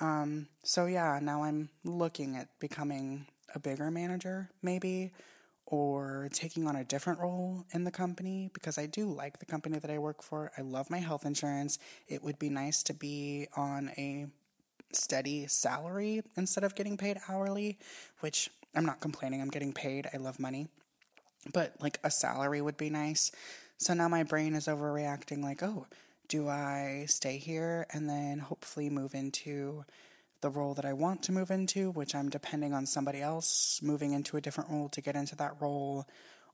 Um, 0.00 0.46
so, 0.62 0.86
yeah, 0.86 1.18
now 1.20 1.42
I'm 1.42 1.68
looking 1.84 2.36
at 2.36 2.48
becoming 2.60 3.26
a 3.52 3.58
bigger 3.58 3.90
manager, 3.90 4.50
maybe, 4.62 5.10
or 5.66 6.28
taking 6.32 6.68
on 6.68 6.76
a 6.76 6.84
different 6.84 7.18
role 7.18 7.66
in 7.72 7.82
the 7.82 7.90
company 7.90 8.50
because 8.54 8.78
I 8.78 8.86
do 8.86 9.10
like 9.10 9.40
the 9.40 9.46
company 9.46 9.80
that 9.80 9.90
I 9.90 9.98
work 9.98 10.22
for. 10.22 10.52
I 10.56 10.62
love 10.62 10.90
my 10.90 10.98
health 10.98 11.26
insurance. 11.26 11.80
It 12.06 12.22
would 12.22 12.38
be 12.38 12.50
nice 12.50 12.84
to 12.84 12.94
be 12.94 13.48
on 13.56 13.90
a 13.98 14.28
steady 14.92 15.48
salary 15.48 16.22
instead 16.36 16.62
of 16.62 16.76
getting 16.76 16.96
paid 16.96 17.18
hourly, 17.28 17.78
which 18.20 18.48
I'm 18.74 18.86
not 18.86 19.00
complaining. 19.00 19.40
I'm 19.40 19.50
getting 19.50 19.72
paid. 19.72 20.08
I 20.12 20.18
love 20.18 20.38
money. 20.38 20.68
But 21.52 21.74
like 21.80 21.98
a 22.02 22.10
salary 22.10 22.60
would 22.60 22.76
be 22.76 22.90
nice. 22.90 23.30
So 23.76 23.94
now 23.94 24.08
my 24.08 24.22
brain 24.22 24.54
is 24.54 24.66
overreacting 24.66 25.42
like, 25.42 25.62
oh, 25.62 25.86
do 26.28 26.48
I 26.48 27.04
stay 27.08 27.38
here 27.38 27.86
and 27.92 28.08
then 28.08 28.38
hopefully 28.38 28.88
move 28.88 29.14
into 29.14 29.84
the 30.40 30.50
role 30.50 30.74
that 30.74 30.84
I 30.84 30.92
want 30.92 31.22
to 31.24 31.32
move 31.32 31.50
into, 31.50 31.90
which 31.90 32.14
I'm 32.14 32.28
depending 32.28 32.72
on 32.72 32.86
somebody 32.86 33.20
else 33.20 33.80
moving 33.82 34.12
into 34.12 34.36
a 34.36 34.40
different 34.40 34.70
role 34.70 34.88
to 34.90 35.00
get 35.00 35.16
into 35.16 35.36
that 35.36 35.60
role? 35.60 36.06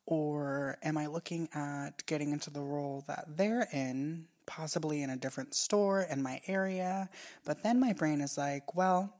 Or 0.07 0.79
am 0.83 0.99
I 0.99 1.07
looking 1.07 1.49
at 1.55 2.05
getting 2.07 2.33
into 2.33 2.51
the 2.51 2.61
role 2.61 3.05
that 3.07 3.37
they're 3.37 3.69
in, 3.73 4.27
possibly 4.47 5.03
in 5.03 5.11
a 5.11 5.17
different 5.17 5.55
store 5.55 6.03
in 6.03 6.23
my 6.23 6.41
area? 6.47 7.09
But 7.45 7.63
then 7.63 7.79
my 7.79 7.93
brain 7.93 8.21
is 8.21 8.37
like, 8.37 8.75
well, 8.75 9.20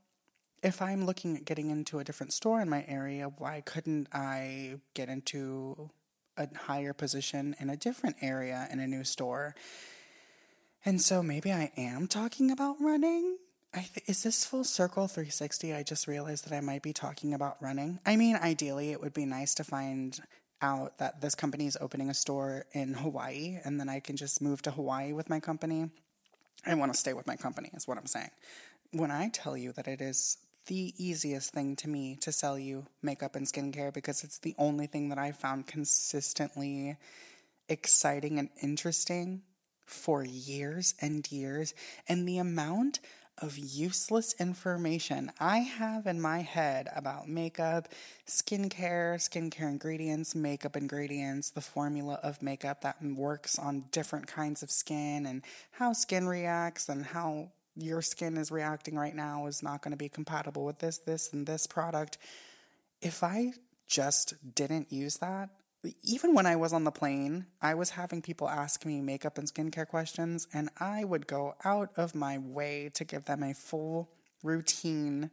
if 0.63 0.83
I'm 0.83 1.07
looking 1.07 1.37
at 1.37 1.45
getting 1.45 1.71
into 1.71 1.99
a 1.99 2.05
different 2.05 2.33
store 2.33 2.61
in 2.61 2.69
my 2.69 2.85
area, 2.87 3.31
why 3.39 3.63
couldn't 3.65 4.09
I 4.13 4.77
get 4.95 5.09
into 5.09 5.91
a 6.37 6.49
higher 6.55 6.93
position 6.93 7.55
in 7.59 7.71
a 7.71 7.77
different 7.77 8.17
area 8.21 8.69
in 8.71 8.79
a 8.79 8.87
new 8.87 9.05
store? 9.05 9.55
And 10.85 11.01
so 11.01 11.23
maybe 11.23 11.53
I 11.53 11.73
am 11.77 12.07
talking 12.07 12.51
about 12.51 12.77
running. 12.81 13.39
Th- 13.75 14.05
is 14.07 14.23
this 14.23 14.45
full 14.45 14.65
circle 14.65 15.09
360? 15.09 15.75
I 15.75 15.83
just 15.83 16.07
realized 16.07 16.47
that 16.47 16.55
I 16.55 16.61
might 16.61 16.83
be 16.83 16.93
talking 16.93 17.35
about 17.35 17.57
running. 17.61 18.01
I 18.05 18.17
mean, 18.17 18.37
ideally, 18.37 18.91
it 18.91 19.01
would 19.01 19.15
be 19.15 19.27
nice 19.27 19.55
to 19.57 19.65
find 19.65 20.19
out 20.63 20.99
that 20.99 21.21
this 21.21 21.35
company 21.35 21.67
is 21.67 21.79
opening 21.81 22.11
a 22.11 22.15
store 22.15 22.67
in 22.73 22.95
Hawaii 22.95 23.59
and 23.65 23.81
then 23.81 23.89
I 23.89 24.01
can 24.01 24.17
just 24.17 24.43
move 24.43 24.61
to 24.63 24.71
Hawaii 24.71 25.13
with 25.13 25.31
my 25.31 25.41
company. 25.41 25.91
I 26.67 26.75
want 26.75 26.93
to 26.93 26.99
stay 26.99 27.15
with 27.15 27.27
my 27.27 27.37
company, 27.37 27.71
is 27.75 27.89
what 27.89 27.97
I'm 27.97 28.07
saying. 28.07 28.31
When 28.93 29.11
I 29.11 29.31
tell 29.31 29.57
you 29.57 29.73
that 29.73 29.87
it 29.87 30.03
is 30.03 30.37
the 30.67 30.95
easiest 30.97 31.53
thing 31.53 31.77
to 31.77 31.89
me 31.89 32.17
to 32.21 32.33
sell 32.33 32.59
you 32.59 32.87
makeup 33.03 33.35
and 33.35 33.47
skincare 33.47 33.93
because 33.93 34.25
it's 34.25 34.39
the 34.39 34.55
only 34.59 34.87
thing 34.87 35.09
that 35.09 35.19
I 35.19 35.33
found 35.33 35.67
consistently 35.67 36.97
exciting 37.69 38.39
and 38.39 38.51
interesting 38.63 39.43
for 39.87 40.25
years 40.25 40.95
and 41.01 41.31
years. 41.31 41.75
And 42.09 42.29
the 42.29 42.39
amount 42.39 43.01
of 43.39 43.57
useless 43.57 44.35
information 44.39 45.33
I 45.41 45.59
have 45.59 46.07
in 46.07 46.21
my 46.21 46.41
head 46.41 46.89
about 46.95 47.29
makeup, 47.29 47.89
skincare, 48.27 49.15
skincare 49.17 49.71
ingredients, 49.71 50.35
makeup 50.35 50.77
ingredients, 50.77 51.51
the 51.51 51.61
formula 51.61 52.21
of 52.23 52.43
makeup 52.43 52.83
that 52.83 53.03
works 53.03 53.59
on 53.59 53.87
different 53.93 54.27
kinds 54.27 54.63
of 54.63 54.71
skin, 54.71 55.25
and 55.27 55.43
how 55.73 55.93
skin 55.93 56.27
reacts, 56.29 56.89
and 56.89 57.07
how 57.07 57.51
your 57.77 58.03
skin 58.03 58.37
is 58.37 58.51
reacting 58.51 58.97
right 58.97 59.15
now 59.15 59.47
is 59.47 59.63
not 59.63 59.83
going 59.83 59.93
to 59.93 59.97
be 59.97 60.09
compatible 60.09 60.65
with 60.65 60.79
this, 60.79 60.99
this, 60.99 61.33
and 61.33 61.47
this 61.47 61.67
product. 61.67 62.19
If 63.01 63.23
I 63.23 63.53
just 63.87 64.35
didn't 64.55 64.93
use 64.93 65.17
that, 65.19 65.51
even 66.03 66.35
when 66.35 66.47
I 66.47 66.57
was 66.57 66.73
on 66.73 66.85
the 66.85 66.91
plane, 66.91 67.47
I 67.63 67.75
was 67.75 67.91
having 67.91 68.21
people 68.21 68.49
ask 68.49 68.85
me 68.85 69.01
makeup 69.01 69.39
and 69.39 69.49
skincare 69.49 69.87
questions, 69.87 70.47
and 70.53 70.69
I 70.79 71.05
would 71.05 71.27
go 71.27 71.55
out 71.65 71.91
of 71.97 72.15
my 72.15 72.39
way 72.39 72.91
to 72.95 73.05
give 73.05 73.25
them 73.25 73.43
a 73.43 73.55
full 73.55 74.11
routine 74.43 75.31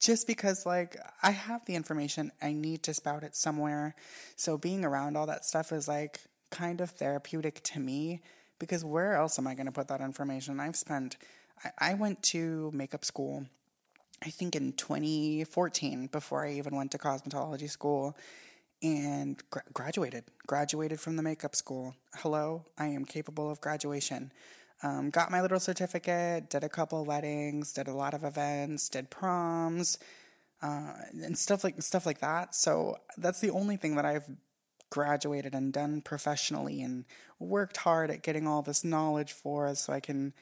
just 0.00 0.26
because, 0.26 0.66
like, 0.66 0.96
I 1.22 1.30
have 1.30 1.64
the 1.64 1.76
information, 1.76 2.32
I 2.42 2.52
need 2.52 2.82
to 2.82 2.94
spout 2.94 3.22
it 3.22 3.36
somewhere. 3.36 3.94
So, 4.36 4.58
being 4.58 4.84
around 4.84 5.16
all 5.16 5.26
that 5.26 5.44
stuff 5.44 5.72
is 5.72 5.88
like 5.88 6.20
kind 6.50 6.80
of 6.80 6.90
therapeutic 6.90 7.62
to 7.64 7.80
me 7.80 8.22
because 8.58 8.84
where 8.84 9.14
else 9.14 9.38
am 9.38 9.46
I 9.46 9.54
going 9.54 9.66
to 9.66 9.72
put 9.72 9.88
that 9.88 10.00
information? 10.00 10.60
I've 10.60 10.76
spent, 10.76 11.16
I, 11.64 11.90
I 11.90 11.94
went 11.94 12.22
to 12.24 12.70
makeup 12.72 13.04
school, 13.04 13.46
I 14.22 14.30
think 14.30 14.56
in 14.56 14.72
2014, 14.72 16.06
before 16.06 16.46
I 16.46 16.52
even 16.52 16.76
went 16.76 16.90
to 16.92 16.98
cosmetology 16.98 17.68
school 17.68 18.16
and 18.82 19.42
gra- 19.50 19.62
graduated. 19.72 20.24
Graduated 20.46 21.00
from 21.00 21.16
the 21.16 21.22
makeup 21.22 21.54
school. 21.56 21.94
Hello, 22.16 22.64
I 22.78 22.86
am 22.86 23.04
capable 23.04 23.50
of 23.50 23.60
graduation. 23.60 24.32
Um, 24.82 25.10
got 25.10 25.30
my 25.30 25.40
little 25.40 25.60
certificate, 25.60 26.50
did 26.50 26.64
a 26.64 26.68
couple 26.68 27.04
weddings, 27.04 27.72
did 27.72 27.88
a 27.88 27.94
lot 27.94 28.12
of 28.12 28.24
events, 28.24 28.88
did 28.88 29.08
proms, 29.08 29.98
uh, 30.62 30.92
and 31.22 31.38
stuff 31.38 31.64
like 31.64 31.80
stuff 31.80 32.06
like 32.06 32.20
that. 32.20 32.54
So 32.54 32.96
that's 33.16 33.40
the 33.40 33.50
only 33.50 33.76
thing 33.76 33.96
that 33.96 34.04
I've 34.04 34.28
graduated 34.90 35.54
and 35.54 35.72
done 35.72 36.00
professionally 36.00 36.82
and 36.82 37.04
worked 37.38 37.78
hard 37.78 38.10
at 38.10 38.22
getting 38.22 38.46
all 38.46 38.62
this 38.62 38.84
knowledge 38.84 39.32
for 39.32 39.66
us 39.66 39.84
so 39.84 39.92
I 39.92 40.00
can 40.00 40.32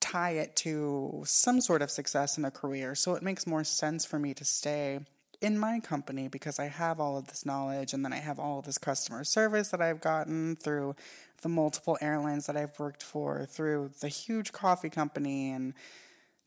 tie 0.00 0.32
it 0.32 0.56
to 0.56 1.22
some 1.26 1.60
sort 1.60 1.82
of 1.82 1.90
success 1.90 2.36
in 2.36 2.44
a 2.44 2.50
career. 2.50 2.94
So 2.94 3.14
it 3.14 3.22
makes 3.22 3.46
more 3.46 3.64
sense 3.64 4.04
for 4.04 4.18
me 4.18 4.34
to 4.34 4.44
stay 4.44 5.00
in 5.40 5.58
my 5.58 5.80
company 5.80 6.28
because 6.28 6.58
I 6.58 6.66
have 6.66 7.00
all 7.00 7.18
of 7.18 7.26
this 7.26 7.44
knowledge 7.44 7.92
and 7.92 8.04
then 8.04 8.12
I 8.12 8.18
have 8.18 8.38
all 8.38 8.60
of 8.60 8.64
this 8.64 8.78
customer 8.78 9.24
service 9.24 9.68
that 9.70 9.82
I've 9.82 10.00
gotten 10.00 10.56
through 10.56 10.94
the 11.42 11.48
multiple 11.48 11.98
airlines 12.00 12.46
that 12.46 12.56
I've 12.56 12.78
worked 12.78 13.02
for, 13.02 13.44
through 13.46 13.90
the 14.00 14.08
huge 14.08 14.52
coffee 14.52 14.90
company 14.90 15.50
and 15.50 15.74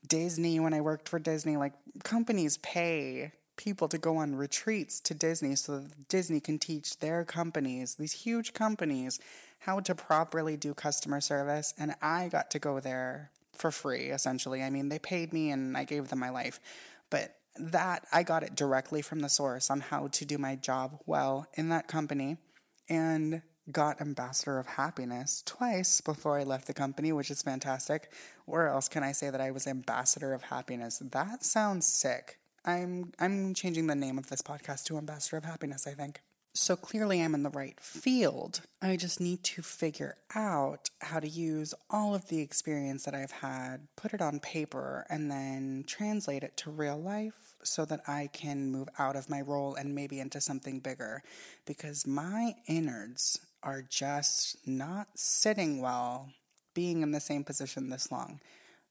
Disney 0.06 0.60
when 0.60 0.72
I 0.72 0.80
worked 0.80 1.08
for 1.08 1.18
Disney. 1.18 1.56
Like 1.56 1.74
companies 2.04 2.56
pay 2.58 3.32
people 3.56 3.88
to 3.88 3.98
go 3.98 4.18
on 4.18 4.36
retreats 4.36 5.00
to 5.00 5.14
Disney 5.14 5.56
so 5.56 5.80
that 5.80 6.08
Disney 6.08 6.40
can 6.40 6.58
teach 6.58 6.98
their 6.98 7.24
companies, 7.24 7.94
these 7.94 8.12
huge 8.12 8.52
companies, 8.52 9.18
how 9.60 9.80
to 9.80 9.94
properly 9.94 10.56
do 10.56 10.74
customer 10.74 11.20
service. 11.20 11.74
And 11.78 11.94
I 12.02 12.28
got 12.28 12.50
to 12.52 12.58
go 12.58 12.80
there 12.80 13.30
for 13.54 13.70
free, 13.70 14.06
essentially. 14.06 14.62
I 14.62 14.70
mean, 14.70 14.88
they 14.88 14.98
paid 14.98 15.32
me 15.32 15.50
and 15.50 15.76
I 15.76 15.84
gave 15.84 16.08
them 16.08 16.18
my 16.18 16.30
life. 16.30 16.60
But 17.10 17.34
that 17.58 18.06
I 18.12 18.22
got 18.22 18.42
it 18.42 18.54
directly 18.54 19.02
from 19.02 19.20
the 19.20 19.28
source 19.28 19.70
on 19.70 19.80
how 19.80 20.08
to 20.08 20.24
do 20.24 20.38
my 20.38 20.56
job 20.56 21.00
well 21.06 21.46
in 21.54 21.70
that 21.70 21.88
company 21.88 22.36
and 22.88 23.42
got 23.72 24.00
ambassador 24.00 24.58
of 24.58 24.66
happiness 24.66 25.42
twice 25.44 26.00
before 26.00 26.38
I 26.38 26.44
left 26.44 26.66
the 26.66 26.74
company, 26.74 27.12
which 27.12 27.30
is 27.30 27.42
fantastic. 27.42 28.12
Where 28.44 28.68
else 28.68 28.88
can 28.88 29.02
I 29.02 29.12
say 29.12 29.30
that 29.30 29.40
I 29.40 29.50
was 29.50 29.66
ambassador 29.66 30.32
of 30.34 30.42
happiness? 30.42 30.98
That 30.98 31.44
sounds 31.44 31.86
sick. 31.86 32.38
I'm 32.66 33.12
I'm 33.20 33.54
changing 33.54 33.86
the 33.86 33.94
name 33.94 34.18
of 34.18 34.28
this 34.28 34.42
podcast 34.42 34.84
to 34.84 34.98
Ambassador 34.98 35.36
of 35.36 35.44
Happiness, 35.44 35.86
I 35.86 35.92
think. 35.92 36.20
So 36.52 36.74
clearly 36.74 37.20
I'm 37.20 37.34
in 37.34 37.42
the 37.42 37.50
right 37.50 37.78
field. 37.78 38.62
I 38.80 38.96
just 38.96 39.20
need 39.20 39.44
to 39.44 39.62
figure 39.62 40.16
out 40.34 40.88
how 41.02 41.20
to 41.20 41.28
use 41.28 41.74
all 41.90 42.14
of 42.14 42.28
the 42.28 42.40
experience 42.40 43.04
that 43.04 43.14
I've 43.14 43.30
had, 43.30 43.88
put 43.94 44.14
it 44.14 44.22
on 44.22 44.40
paper, 44.40 45.06
and 45.10 45.30
then 45.30 45.84
translate 45.86 46.42
it 46.42 46.56
to 46.58 46.70
real 46.70 46.98
life 46.98 47.54
so 47.62 47.84
that 47.84 48.00
I 48.08 48.30
can 48.32 48.72
move 48.72 48.88
out 48.98 49.16
of 49.16 49.28
my 49.28 49.42
role 49.42 49.74
and 49.74 49.94
maybe 49.94 50.18
into 50.18 50.40
something 50.40 50.80
bigger. 50.80 51.22
Because 51.66 52.06
my 52.06 52.54
innards 52.66 53.38
are 53.62 53.82
just 53.82 54.56
not 54.66 55.08
sitting 55.14 55.82
well 55.82 56.30
being 56.74 57.02
in 57.02 57.12
the 57.12 57.20
same 57.20 57.44
position 57.44 57.90
this 57.90 58.10
long. 58.10 58.40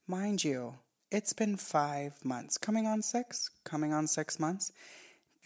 Mind 0.07 0.43
you, 0.43 0.75
it's 1.11 1.33
been 1.33 1.57
five 1.57 2.13
months, 2.23 2.57
coming 2.57 2.87
on 2.87 3.01
six, 3.01 3.49
coming 3.63 3.93
on 3.93 4.07
six 4.07 4.39
months. 4.39 4.71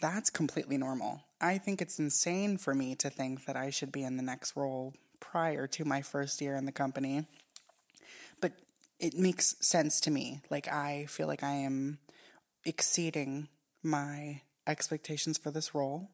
That's 0.00 0.30
completely 0.30 0.78
normal. 0.78 1.22
I 1.40 1.58
think 1.58 1.80
it's 1.80 1.98
insane 1.98 2.56
for 2.56 2.74
me 2.74 2.94
to 2.96 3.10
think 3.10 3.46
that 3.46 3.56
I 3.56 3.70
should 3.70 3.92
be 3.92 4.02
in 4.02 4.16
the 4.16 4.22
next 4.22 4.56
role 4.56 4.94
prior 5.20 5.66
to 5.68 5.84
my 5.84 6.02
first 6.02 6.40
year 6.40 6.56
in 6.56 6.64
the 6.64 6.72
company. 6.72 7.26
But 8.40 8.52
it 8.98 9.14
makes 9.14 9.56
sense 9.60 10.00
to 10.00 10.10
me. 10.10 10.40
Like, 10.50 10.68
I 10.68 11.06
feel 11.08 11.26
like 11.26 11.42
I 11.42 11.52
am 11.52 11.98
exceeding 12.64 13.48
my 13.82 14.42
expectations 14.66 15.38
for 15.38 15.50
this 15.50 15.74
role. 15.74 16.10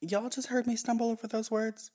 Y'all 0.00 0.28
just 0.28 0.48
heard 0.48 0.66
me 0.66 0.76
stumble 0.76 1.10
over 1.10 1.26
those 1.26 1.50
words. 1.50 1.90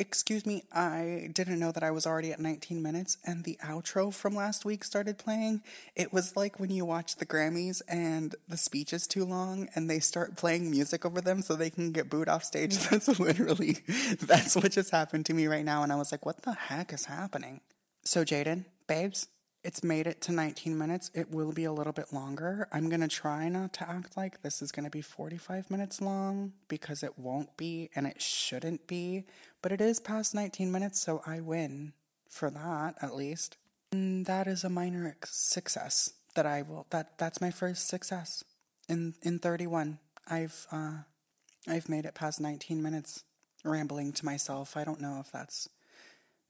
Excuse 0.00 0.46
me, 0.46 0.64
I 0.72 1.28
didn't 1.30 1.58
know 1.58 1.72
that 1.72 1.82
I 1.82 1.90
was 1.90 2.06
already 2.06 2.32
at 2.32 2.40
19 2.40 2.82
minutes 2.82 3.18
and 3.22 3.44
the 3.44 3.58
outro 3.62 4.10
from 4.10 4.34
last 4.34 4.64
week 4.64 4.82
started 4.82 5.18
playing. 5.18 5.60
It 5.94 6.10
was 6.10 6.34
like 6.34 6.58
when 6.58 6.70
you 6.70 6.86
watch 6.86 7.16
the 7.16 7.26
Grammys 7.26 7.82
and 7.86 8.34
the 8.48 8.56
speech 8.56 8.94
is 8.94 9.06
too 9.06 9.26
long 9.26 9.68
and 9.74 9.90
they 9.90 9.98
start 9.98 10.38
playing 10.38 10.70
music 10.70 11.04
over 11.04 11.20
them 11.20 11.42
so 11.42 11.54
they 11.54 11.68
can 11.68 11.92
get 11.92 12.08
booed 12.08 12.30
off 12.30 12.44
stage. 12.44 12.78
That's 12.88 13.20
literally, 13.20 13.76
that's 14.22 14.56
what 14.56 14.72
just 14.72 14.90
happened 14.90 15.26
to 15.26 15.34
me 15.34 15.46
right 15.46 15.66
now. 15.66 15.82
And 15.82 15.92
I 15.92 15.96
was 15.96 16.12
like, 16.12 16.24
what 16.24 16.44
the 16.44 16.54
heck 16.54 16.94
is 16.94 17.04
happening? 17.04 17.60
So, 18.02 18.24
Jaden, 18.24 18.64
babes, 18.86 19.28
it's 19.62 19.84
made 19.84 20.06
it 20.06 20.22
to 20.22 20.32
19 20.32 20.78
minutes. 20.78 21.10
It 21.14 21.30
will 21.30 21.52
be 21.52 21.64
a 21.64 21.72
little 21.72 21.92
bit 21.92 22.12
longer. 22.12 22.66
I'm 22.72 22.88
going 22.88 23.02
to 23.02 23.08
try 23.08 23.48
not 23.50 23.74
to 23.74 23.88
act 23.88 24.16
like 24.16 24.40
this 24.40 24.62
is 24.62 24.72
going 24.72 24.84
to 24.84 24.90
be 24.90 25.02
45 25.02 25.70
minutes 25.70 26.00
long 26.00 26.52
because 26.68 27.02
it 27.02 27.18
won't 27.18 27.54
be 27.58 27.90
and 27.94 28.06
it 28.06 28.22
shouldn't 28.22 28.86
be. 28.86 29.26
But 29.62 29.72
it 29.72 29.80
is 29.80 30.00
past 30.00 30.34
19 30.34 30.72
minutes, 30.72 31.00
so 31.00 31.22
I 31.26 31.40
win 31.40 31.92
for 32.28 32.50
that 32.50 32.94
at 33.02 33.14
least. 33.14 33.56
And 33.92 34.24
that 34.26 34.46
is 34.46 34.64
a 34.64 34.70
minor 34.70 35.16
success 35.24 36.12
that 36.34 36.46
I 36.46 36.62
will 36.62 36.86
that 36.90 37.18
that's 37.18 37.40
my 37.40 37.50
first 37.50 37.88
success 37.88 38.44
in 38.88 39.14
in 39.22 39.38
31. 39.38 39.98
I've 40.28 40.66
uh 40.70 40.98
I've 41.68 41.88
made 41.88 42.06
it 42.06 42.14
past 42.14 42.40
19 42.40 42.82
minutes 42.82 43.24
rambling 43.64 44.12
to 44.12 44.24
myself. 44.24 44.76
I 44.76 44.84
don't 44.84 45.00
know 45.00 45.18
if 45.20 45.32
that's 45.32 45.68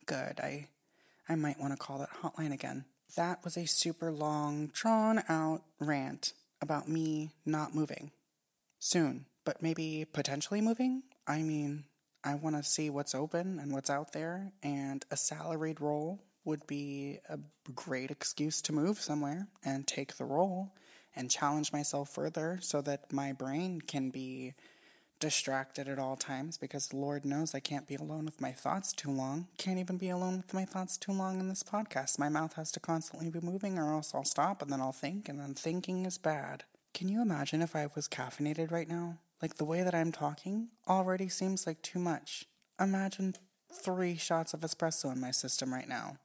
good. 0.06 0.38
I 0.40 0.68
I 1.28 1.34
might 1.34 1.58
want 1.58 1.72
to 1.72 1.78
call 1.78 1.98
that 1.98 2.10
hotline 2.22 2.52
again. 2.52 2.84
That 3.16 3.42
was 3.42 3.56
a 3.56 3.66
super 3.66 4.12
long, 4.12 4.68
drawn 4.72 5.22
out 5.28 5.62
rant 5.78 6.32
about 6.60 6.88
me 6.88 7.32
not 7.44 7.74
moving 7.74 8.12
soon, 8.78 9.26
but 9.44 9.62
maybe 9.62 10.06
potentially 10.12 10.60
moving. 10.60 11.02
I 11.26 11.42
mean, 11.42 11.84
I 12.22 12.34
want 12.34 12.56
to 12.56 12.62
see 12.62 12.90
what's 12.90 13.14
open 13.14 13.58
and 13.58 13.72
what's 13.72 13.90
out 13.90 14.12
there, 14.12 14.52
and 14.62 15.04
a 15.10 15.16
salaried 15.16 15.80
role 15.80 16.20
would 16.44 16.66
be 16.66 17.18
a 17.28 17.38
great 17.74 18.10
excuse 18.10 18.60
to 18.62 18.72
move 18.72 18.98
somewhere 18.98 19.48
and 19.64 19.86
take 19.86 20.16
the 20.16 20.24
role 20.24 20.72
and 21.14 21.30
challenge 21.30 21.72
myself 21.72 22.10
further 22.10 22.58
so 22.62 22.80
that 22.82 23.12
my 23.12 23.32
brain 23.32 23.80
can 23.80 24.10
be 24.10 24.54
distracted 25.18 25.86
at 25.86 25.98
all 25.98 26.16
times 26.16 26.56
because 26.56 26.94
Lord 26.94 27.26
knows 27.26 27.54
I 27.54 27.60
can't 27.60 27.86
be 27.86 27.94
alone 27.94 28.24
with 28.24 28.40
my 28.40 28.52
thoughts 28.52 28.92
too 28.92 29.10
long. 29.10 29.48
Can't 29.58 29.78
even 29.78 29.98
be 29.98 30.08
alone 30.08 30.38
with 30.38 30.54
my 30.54 30.64
thoughts 30.64 30.96
too 30.96 31.12
long 31.12 31.40
in 31.40 31.48
this 31.48 31.62
podcast. 31.62 32.18
My 32.18 32.30
mouth 32.30 32.54
has 32.54 32.72
to 32.72 32.80
constantly 32.80 33.28
be 33.28 33.40
moving 33.40 33.78
or 33.78 33.92
else 33.92 34.14
I'll 34.14 34.24
stop 34.24 34.62
and 34.62 34.72
then 34.72 34.80
I'll 34.80 34.92
think 34.92 35.28
and 35.28 35.38
then 35.38 35.54
thinking 35.54 36.06
is 36.06 36.16
bad. 36.16 36.64
Can 36.94 37.08
you 37.08 37.20
imagine 37.20 37.60
if 37.60 37.76
I 37.76 37.86
was 37.94 38.08
caffeinated 38.08 38.70
right 38.70 38.88
now? 38.88 39.18
Like 39.40 39.56
the 39.56 39.64
way 39.64 39.82
that 39.82 39.94
I'm 39.94 40.12
talking 40.12 40.68
already 40.88 41.28
seems 41.28 41.66
like 41.66 41.82
too 41.82 41.98
much. 41.98 42.44
Imagine 42.78 43.34
three 43.72 44.16
shots 44.16 44.52
of 44.52 44.60
espresso 44.60 45.12
in 45.12 45.20
my 45.20 45.30
system 45.30 45.72
right 45.72 45.88
now. 45.88 46.16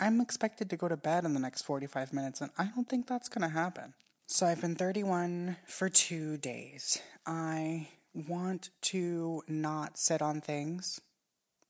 I'm 0.00 0.20
expected 0.20 0.70
to 0.70 0.76
go 0.76 0.88
to 0.88 0.96
bed 0.96 1.24
in 1.24 1.34
the 1.34 1.40
next 1.40 1.62
45 1.62 2.12
minutes 2.12 2.40
and 2.40 2.50
I 2.58 2.70
don't 2.74 2.88
think 2.88 3.06
that's 3.06 3.28
to 3.28 3.48
happen. 3.48 3.94
So 4.26 4.46
I've 4.46 4.60
been 4.60 4.74
31 4.74 5.58
for 5.66 5.88
two 5.88 6.38
days. 6.38 6.98
I 7.26 7.88
want 8.14 8.70
to 8.82 9.42
not 9.46 9.98
sit 9.98 10.22
on 10.22 10.40
things 10.40 11.00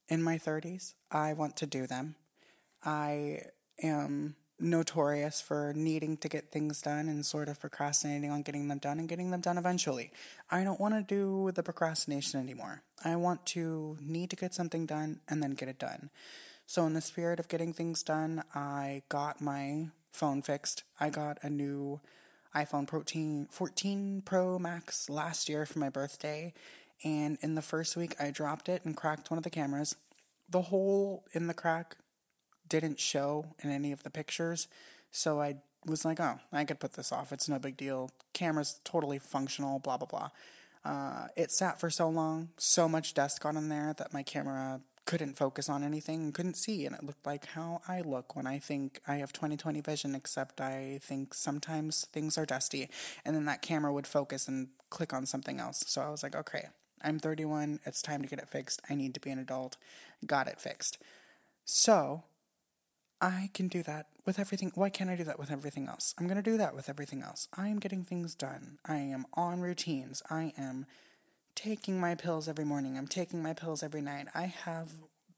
in 0.08 0.22
my 0.22 0.38
30s. 0.38 0.94
I 1.10 1.32
want 1.32 1.56
to 1.58 1.66
do 1.66 1.86
them. 1.86 2.14
I 2.84 3.40
am 3.82 4.36
notorious 4.60 5.40
for 5.40 5.72
needing 5.74 6.16
to 6.18 6.28
get 6.28 6.52
things 6.52 6.80
done 6.80 7.08
and 7.08 7.26
sort 7.26 7.48
of 7.48 7.60
procrastinating 7.60 8.30
on 8.30 8.42
getting 8.42 8.68
them 8.68 8.78
done 8.78 8.98
and 8.98 9.08
getting 9.08 9.30
them 9.30 9.40
done 9.40 9.58
eventually. 9.58 10.10
I 10.50 10.64
don't 10.64 10.80
want 10.80 10.94
to 10.94 11.02
do 11.02 11.50
the 11.52 11.62
procrastination 11.62 12.40
anymore. 12.40 12.82
I 13.04 13.16
want 13.16 13.44
to 13.46 13.98
need 14.00 14.30
to 14.30 14.36
get 14.36 14.54
something 14.54 14.86
done 14.86 15.20
and 15.28 15.42
then 15.42 15.52
get 15.52 15.68
it 15.68 15.78
done. 15.78 16.10
So, 16.66 16.86
in 16.86 16.94
the 16.94 17.00
spirit 17.02 17.38
of 17.38 17.48
getting 17.48 17.72
things 17.72 18.02
done, 18.02 18.42
I 18.54 19.02
got 19.10 19.40
my 19.40 19.88
phone 20.12 20.40
fixed. 20.40 20.82
I 20.98 21.10
got 21.10 21.38
a 21.42 21.50
new 21.50 22.00
iPhone 22.54 22.88
14, 22.88 23.48
14 23.50 24.22
Pro 24.24 24.58
Max 24.58 25.10
last 25.10 25.48
year 25.48 25.66
for 25.66 25.78
my 25.78 25.90
birthday. 25.90 26.54
And 27.02 27.36
in 27.42 27.54
the 27.54 27.62
first 27.62 27.96
week, 27.96 28.14
I 28.18 28.30
dropped 28.30 28.68
it 28.68 28.82
and 28.84 28.96
cracked 28.96 29.30
one 29.30 29.36
of 29.36 29.44
the 29.44 29.50
cameras. 29.50 29.96
The 30.48 30.62
hole 30.62 31.24
in 31.32 31.48
the 31.48 31.54
crack 31.54 31.96
didn't 32.68 33.00
show 33.00 33.46
in 33.62 33.70
any 33.70 33.92
of 33.92 34.02
the 34.02 34.10
pictures. 34.10 34.68
So 35.10 35.40
I 35.40 35.56
was 35.86 36.04
like, 36.04 36.20
oh, 36.20 36.38
I 36.52 36.64
could 36.64 36.80
put 36.80 36.94
this 36.94 37.12
off. 37.12 37.32
It's 37.32 37.48
no 37.48 37.58
big 37.58 37.76
deal. 37.76 38.10
Camera's 38.32 38.80
totally 38.84 39.18
functional, 39.18 39.78
blah, 39.78 39.96
blah, 39.96 40.06
blah. 40.06 40.30
Uh, 40.84 41.28
it 41.36 41.50
sat 41.50 41.80
for 41.80 41.88
so 41.88 42.08
long, 42.08 42.50
so 42.58 42.88
much 42.88 43.14
dust 43.14 43.40
got 43.40 43.56
in 43.56 43.68
there 43.68 43.94
that 43.96 44.12
my 44.12 44.22
camera 44.22 44.80
couldn't 45.06 45.36
focus 45.36 45.68
on 45.68 45.84
anything 45.84 46.32
couldn't 46.32 46.56
see 46.56 46.86
and 46.86 46.94
it 46.94 47.04
looked 47.04 47.26
like 47.26 47.46
how 47.48 47.82
I 47.86 48.00
look 48.00 48.34
when 48.34 48.46
I 48.46 48.58
think 48.58 49.00
I 49.06 49.16
have 49.16 49.34
20/20 49.34 49.84
vision 49.84 50.14
except 50.14 50.60
I 50.60 50.98
think 51.02 51.34
sometimes 51.34 52.06
things 52.06 52.38
are 52.38 52.46
dusty 52.46 52.88
and 53.24 53.36
then 53.36 53.44
that 53.44 53.60
camera 53.60 53.92
would 53.92 54.06
focus 54.06 54.48
and 54.48 54.68
click 54.88 55.12
on 55.12 55.26
something 55.26 55.60
else. 55.60 55.84
So 55.86 56.00
I 56.00 56.08
was 56.08 56.22
like, 56.22 56.34
okay, 56.34 56.68
I'm 57.02 57.18
31, 57.18 57.80
it's 57.84 58.00
time 58.00 58.22
to 58.22 58.28
get 58.28 58.38
it 58.38 58.48
fixed. 58.48 58.80
I 58.88 58.94
need 58.94 59.12
to 59.14 59.20
be 59.20 59.30
an 59.30 59.38
adult. 59.38 59.76
Got 60.24 60.48
it 60.48 60.60
fixed. 60.60 60.98
So, 61.66 62.24
I 63.24 63.48
can 63.54 63.68
do 63.68 63.82
that 63.84 64.08
with 64.26 64.38
everything. 64.38 64.70
Why 64.74 64.90
can't 64.90 65.08
I 65.08 65.16
do 65.16 65.24
that 65.24 65.38
with 65.38 65.50
everything 65.50 65.88
else? 65.88 66.14
I'm 66.18 66.26
going 66.26 66.36
to 66.36 66.42
do 66.42 66.58
that 66.58 66.74
with 66.74 66.90
everything 66.90 67.22
else. 67.22 67.48
I 67.56 67.68
am 67.68 67.78
getting 67.78 68.04
things 68.04 68.34
done. 68.34 68.76
I 68.84 68.96
am 68.96 69.24
on 69.32 69.60
routines. 69.60 70.22
I 70.28 70.52
am 70.58 70.84
taking 71.54 71.98
my 71.98 72.16
pills 72.16 72.48
every 72.50 72.66
morning. 72.66 72.98
I'm 72.98 73.08
taking 73.08 73.42
my 73.42 73.54
pills 73.54 73.82
every 73.82 74.02
night. 74.02 74.26
I 74.34 74.52
have 74.66 74.90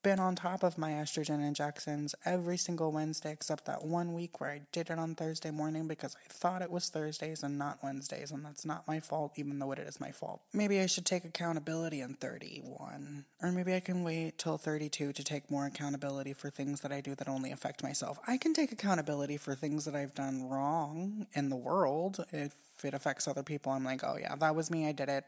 been 0.06 0.20
on 0.20 0.36
top 0.36 0.62
of 0.62 0.78
my 0.78 0.92
estrogen 0.92 1.44
injections 1.44 2.14
every 2.24 2.56
single 2.56 2.92
Wednesday 2.92 3.32
except 3.32 3.64
that 3.64 3.84
one 3.84 4.12
week 4.12 4.40
where 4.40 4.52
I 4.52 4.60
did 4.70 4.88
it 4.88 5.00
on 5.00 5.16
Thursday 5.16 5.50
morning 5.50 5.88
because 5.88 6.14
I 6.14 6.32
thought 6.32 6.62
it 6.62 6.70
was 6.70 6.88
Thursdays 6.88 7.42
and 7.42 7.58
not 7.58 7.82
Wednesdays, 7.82 8.30
and 8.30 8.44
that's 8.44 8.64
not 8.64 8.86
my 8.86 9.00
fault, 9.00 9.32
even 9.34 9.58
though 9.58 9.72
it 9.72 9.80
is 9.80 9.98
my 9.98 10.12
fault. 10.12 10.42
Maybe 10.52 10.78
I 10.78 10.86
should 10.86 11.06
take 11.06 11.24
accountability 11.24 12.02
in 12.02 12.14
31, 12.14 13.24
or 13.42 13.50
maybe 13.50 13.74
I 13.74 13.80
can 13.80 14.04
wait 14.04 14.38
till 14.38 14.58
32 14.58 15.12
to 15.12 15.24
take 15.24 15.50
more 15.50 15.66
accountability 15.66 16.34
for 16.34 16.50
things 16.50 16.82
that 16.82 16.92
I 16.92 17.00
do 17.00 17.16
that 17.16 17.28
only 17.28 17.50
affect 17.50 17.82
myself. 17.82 18.20
I 18.28 18.36
can 18.36 18.54
take 18.54 18.70
accountability 18.70 19.38
for 19.38 19.56
things 19.56 19.86
that 19.86 19.96
I've 19.96 20.14
done 20.14 20.48
wrong 20.48 21.26
in 21.34 21.48
the 21.48 21.56
world. 21.56 22.24
If 22.30 22.54
it 22.84 22.94
affects 22.94 23.26
other 23.26 23.42
people, 23.42 23.72
I'm 23.72 23.82
like, 23.82 24.04
oh 24.04 24.18
yeah, 24.20 24.36
that 24.36 24.54
was 24.54 24.70
me, 24.70 24.88
I 24.88 24.92
did 24.92 25.08
it 25.08 25.24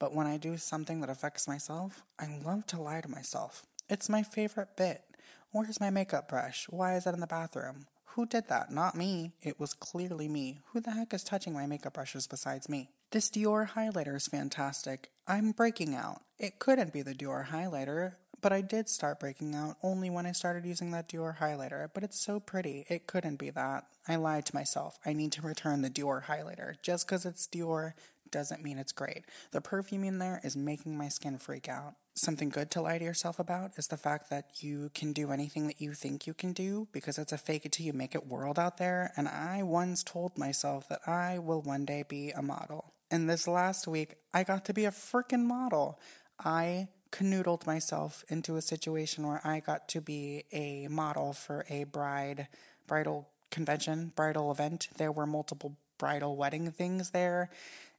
but 0.00 0.12
when 0.12 0.26
I 0.26 0.36
do 0.36 0.58
something 0.58 1.00
that 1.00 1.08
affects 1.08 1.46
myself, 1.46 2.02
I 2.18 2.26
love 2.44 2.66
to 2.66 2.80
lie 2.80 3.00
to 3.00 3.08
myself. 3.08 3.64
It's 3.94 4.08
my 4.08 4.24
favorite 4.24 4.76
bit. 4.76 5.04
Where's 5.52 5.78
my 5.78 5.88
makeup 5.88 6.28
brush? 6.28 6.66
Why 6.68 6.96
is 6.96 7.06
it 7.06 7.14
in 7.14 7.20
the 7.20 7.28
bathroom? 7.28 7.86
Who 8.06 8.26
did 8.26 8.48
that? 8.48 8.72
Not 8.72 8.96
me. 8.96 9.34
It 9.40 9.60
was 9.60 9.72
clearly 9.72 10.26
me. 10.26 10.62
Who 10.72 10.80
the 10.80 10.90
heck 10.90 11.14
is 11.14 11.22
touching 11.22 11.52
my 11.52 11.66
makeup 11.66 11.92
brushes 11.92 12.26
besides 12.26 12.68
me? 12.68 12.90
This 13.12 13.30
Dior 13.30 13.70
highlighter 13.70 14.16
is 14.16 14.26
fantastic. 14.26 15.10
I'm 15.28 15.52
breaking 15.52 15.94
out. 15.94 16.22
It 16.40 16.58
couldn't 16.58 16.92
be 16.92 17.02
the 17.02 17.14
Dior 17.14 17.46
highlighter, 17.50 18.14
but 18.40 18.52
I 18.52 18.62
did 18.62 18.88
start 18.88 19.20
breaking 19.20 19.54
out 19.54 19.76
only 19.80 20.10
when 20.10 20.26
I 20.26 20.32
started 20.32 20.66
using 20.66 20.90
that 20.90 21.08
Dior 21.08 21.38
highlighter. 21.38 21.86
But 21.94 22.02
it's 22.02 22.20
so 22.20 22.40
pretty. 22.40 22.86
It 22.88 23.06
couldn't 23.06 23.36
be 23.36 23.50
that. 23.50 23.84
I 24.08 24.16
lied 24.16 24.46
to 24.46 24.56
myself. 24.56 24.98
I 25.06 25.12
need 25.12 25.30
to 25.32 25.42
return 25.42 25.82
the 25.82 25.88
Dior 25.88 26.24
highlighter. 26.24 26.74
Just 26.82 27.06
because 27.06 27.24
it's 27.24 27.46
Dior 27.46 27.92
doesn't 28.28 28.64
mean 28.64 28.78
it's 28.78 28.90
great. 28.90 29.22
The 29.52 29.60
perfume 29.60 30.02
in 30.02 30.18
there 30.18 30.40
is 30.42 30.56
making 30.56 30.98
my 30.98 31.08
skin 31.08 31.38
freak 31.38 31.68
out. 31.68 31.94
Something 32.16 32.48
good 32.48 32.70
to 32.70 32.80
lie 32.80 32.98
to 32.98 33.04
yourself 33.04 33.40
about 33.40 33.72
is 33.76 33.88
the 33.88 33.96
fact 33.96 34.30
that 34.30 34.62
you 34.62 34.90
can 34.94 35.12
do 35.12 35.32
anything 35.32 35.66
that 35.66 35.80
you 35.80 35.94
think 35.94 36.28
you 36.28 36.34
can 36.34 36.52
do 36.52 36.86
because 36.92 37.18
it's 37.18 37.32
a 37.32 37.38
fake 37.38 37.66
it 37.66 37.72
till 37.72 37.86
you 37.86 37.92
make 37.92 38.14
it 38.14 38.28
world 38.28 38.56
out 38.56 38.76
there. 38.76 39.12
And 39.16 39.26
I 39.26 39.64
once 39.64 40.04
told 40.04 40.38
myself 40.38 40.88
that 40.88 41.00
I 41.08 41.40
will 41.40 41.60
one 41.60 41.84
day 41.84 42.04
be 42.08 42.30
a 42.30 42.40
model. 42.40 42.92
And 43.10 43.28
this 43.28 43.48
last 43.48 43.88
week, 43.88 44.14
I 44.32 44.44
got 44.44 44.64
to 44.66 44.72
be 44.72 44.84
a 44.84 44.92
freaking 44.92 45.44
model. 45.44 45.98
I 46.38 46.86
canoodled 47.10 47.66
myself 47.66 48.24
into 48.28 48.54
a 48.54 48.62
situation 48.62 49.26
where 49.26 49.40
I 49.44 49.58
got 49.58 49.88
to 49.88 50.00
be 50.00 50.44
a 50.52 50.86
model 50.86 51.32
for 51.32 51.66
a 51.68 51.82
bride, 51.82 52.46
bridal 52.86 53.28
convention, 53.50 54.12
bridal 54.14 54.52
event. 54.52 54.86
There 54.98 55.10
were 55.10 55.26
multiple 55.26 55.78
bridal 55.98 56.36
wedding 56.36 56.70
things 56.70 57.10
there 57.10 57.50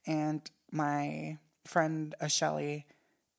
and 0.08 0.50
my 0.72 1.38
friend 1.66 2.16
uh, 2.22 2.28
Shelly 2.28 2.86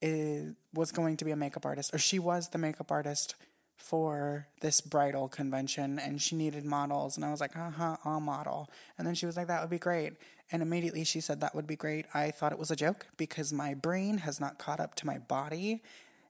is 0.06 0.54
was 0.72 0.92
going 0.92 1.16
to 1.16 1.24
be 1.24 1.30
a 1.30 1.36
makeup 1.36 1.66
artist, 1.66 1.94
or 1.94 1.98
she 1.98 2.18
was 2.18 2.50
the 2.50 2.58
makeup 2.58 2.90
artist 2.90 3.34
for 3.76 4.46
this 4.60 4.80
bridal 4.80 5.28
convention, 5.28 5.98
and 5.98 6.20
she 6.20 6.36
needed 6.36 6.64
models, 6.64 7.16
and 7.16 7.24
I 7.24 7.30
was 7.30 7.40
like, 7.40 7.56
uh 7.56 7.70
huh, 7.70 7.96
I'll 8.04 8.20
model, 8.20 8.70
and 8.96 9.06
then 9.06 9.14
she 9.14 9.26
was 9.26 9.36
like, 9.36 9.48
that 9.48 9.60
would 9.60 9.70
be 9.70 9.78
great, 9.78 10.14
and 10.50 10.62
immediately 10.62 11.04
she 11.04 11.20
said 11.20 11.40
that 11.40 11.54
would 11.54 11.66
be 11.66 11.76
great. 11.76 12.06
I 12.14 12.30
thought 12.30 12.52
it 12.52 12.58
was 12.58 12.70
a 12.70 12.76
joke 12.76 13.06
because 13.16 13.52
my 13.52 13.74
brain 13.74 14.18
has 14.18 14.40
not 14.40 14.58
caught 14.58 14.80
up 14.80 14.94
to 14.96 15.06
my 15.06 15.18
body, 15.18 15.82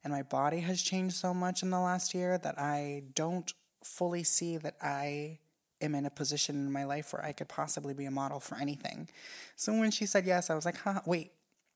and 0.02 0.12
my 0.12 0.22
body 0.22 0.60
has 0.60 0.82
changed 0.82 1.16
so 1.16 1.34
much 1.34 1.62
in 1.62 1.70
the 1.70 1.80
last 1.80 2.14
year 2.14 2.38
that 2.38 2.58
I 2.58 3.02
don't 3.14 3.52
fully 3.84 4.24
see 4.24 4.56
that 4.56 4.76
I 4.82 5.38
am 5.80 5.94
in 5.94 6.06
a 6.06 6.10
position 6.10 6.56
in 6.56 6.72
my 6.72 6.84
life 6.84 7.12
where 7.12 7.24
I 7.24 7.32
could 7.32 7.48
possibly 7.48 7.94
be 7.94 8.06
a 8.06 8.10
model 8.10 8.40
for 8.40 8.56
anything. 8.56 9.08
So 9.56 9.72
when 9.72 9.90
she 9.90 10.06
said 10.06 10.24
yes, 10.24 10.50
I 10.50 10.54
was 10.54 10.64
like, 10.64 10.78
huh, 10.78 11.00
wait, 11.04 11.32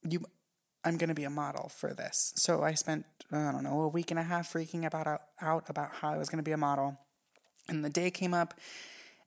you 0.09 0.25
I'm 0.85 0.97
going 0.97 1.09
to 1.09 1.15
be 1.15 1.25
a 1.25 1.31
model 1.31 1.69
for 1.69 1.93
this. 1.93 2.33
So 2.37 2.63
I 2.63 2.75
spent, 2.75 3.05
I 3.31 3.53
don't 3.53 3.65
know, 3.65 3.83
a 3.83 3.89
week 3.89 4.11
and 4.11 4.19
a 4.19 4.23
half 4.23 4.53
freaking 4.53 4.87
about 4.87 5.07
out, 5.07 5.21
out 5.41 5.65
about 5.69 5.95
how 5.97 6.11
I 6.11 6.17
was 6.17 6.29
going 6.29 6.43
to 6.43 6.49
be 6.49 6.53
a 6.53 6.57
model. 6.57 6.97
And 7.69 7.85
the 7.85 7.91
day 7.91 8.11
came 8.11 8.35
up 8.35 8.55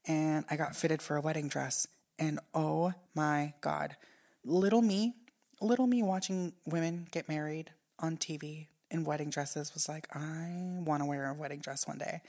and 0.06 0.46
I 0.50 0.56
got 0.56 0.76
fitted 0.76 1.02
for 1.02 1.16
a 1.16 1.22
wedding 1.22 1.48
dress. 1.48 1.88
And 2.18 2.40
oh 2.54 2.94
my 3.16 3.54
God, 3.62 3.96
little 4.44 4.82
me, 4.82 5.14
little 5.62 5.88
me 5.88 6.04
watching 6.04 6.54
women 6.66 7.08
get 7.12 7.30
married 7.30 7.72
on 8.00 8.18
TV 8.18 8.68
in 8.92 9.04
wedding 9.04 9.30
dresses 9.30 9.74
was 9.74 9.90
like, 9.90 10.08
I 10.16 10.80
want 10.86 11.02
to 11.02 11.06
wear 11.06 11.30
a 11.30 11.34
wedding 11.34 11.60
dress 11.60 11.88
one 11.88 11.98
day. 11.98 12.22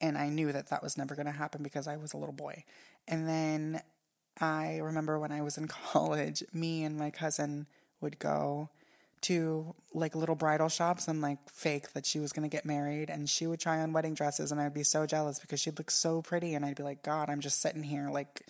And 0.00 0.18
I 0.18 0.28
knew 0.28 0.52
that 0.52 0.70
that 0.70 0.82
was 0.82 0.98
never 0.98 1.14
going 1.14 1.26
to 1.26 1.32
happen 1.32 1.62
because 1.62 1.86
I 1.86 1.96
was 1.96 2.12
a 2.12 2.16
little 2.16 2.34
boy. 2.34 2.64
And 3.06 3.28
then 3.28 3.80
I 4.40 4.78
remember 4.78 5.18
when 5.18 5.32
I 5.32 5.42
was 5.42 5.56
in 5.56 5.68
college, 5.92 6.42
me 6.52 6.84
and 6.84 6.98
my 6.98 7.10
cousin 7.10 7.66
would 8.04 8.20
go 8.20 8.68
to 9.24 9.74
like 9.94 10.14
little 10.14 10.34
bridal 10.34 10.68
shops 10.68 11.08
and 11.08 11.22
like 11.22 11.38
fake 11.48 11.94
that 11.94 12.04
she 12.04 12.20
was 12.20 12.30
going 12.30 12.48
to 12.48 12.54
get 12.54 12.66
married 12.66 13.08
and 13.08 13.26
she 13.26 13.46
would 13.46 13.58
try 13.58 13.80
on 13.80 13.90
wedding 13.94 14.12
dresses 14.12 14.52
and 14.52 14.60
I'd 14.60 14.74
be 14.74 14.82
so 14.82 15.06
jealous 15.06 15.38
because 15.38 15.60
she'd 15.60 15.78
look 15.78 15.90
so 15.90 16.20
pretty 16.20 16.54
and 16.54 16.62
I'd 16.62 16.76
be 16.76 16.82
like 16.82 17.02
god 17.02 17.30
I'm 17.30 17.40
just 17.40 17.62
sitting 17.62 17.84
here 17.84 18.10
like 18.10 18.42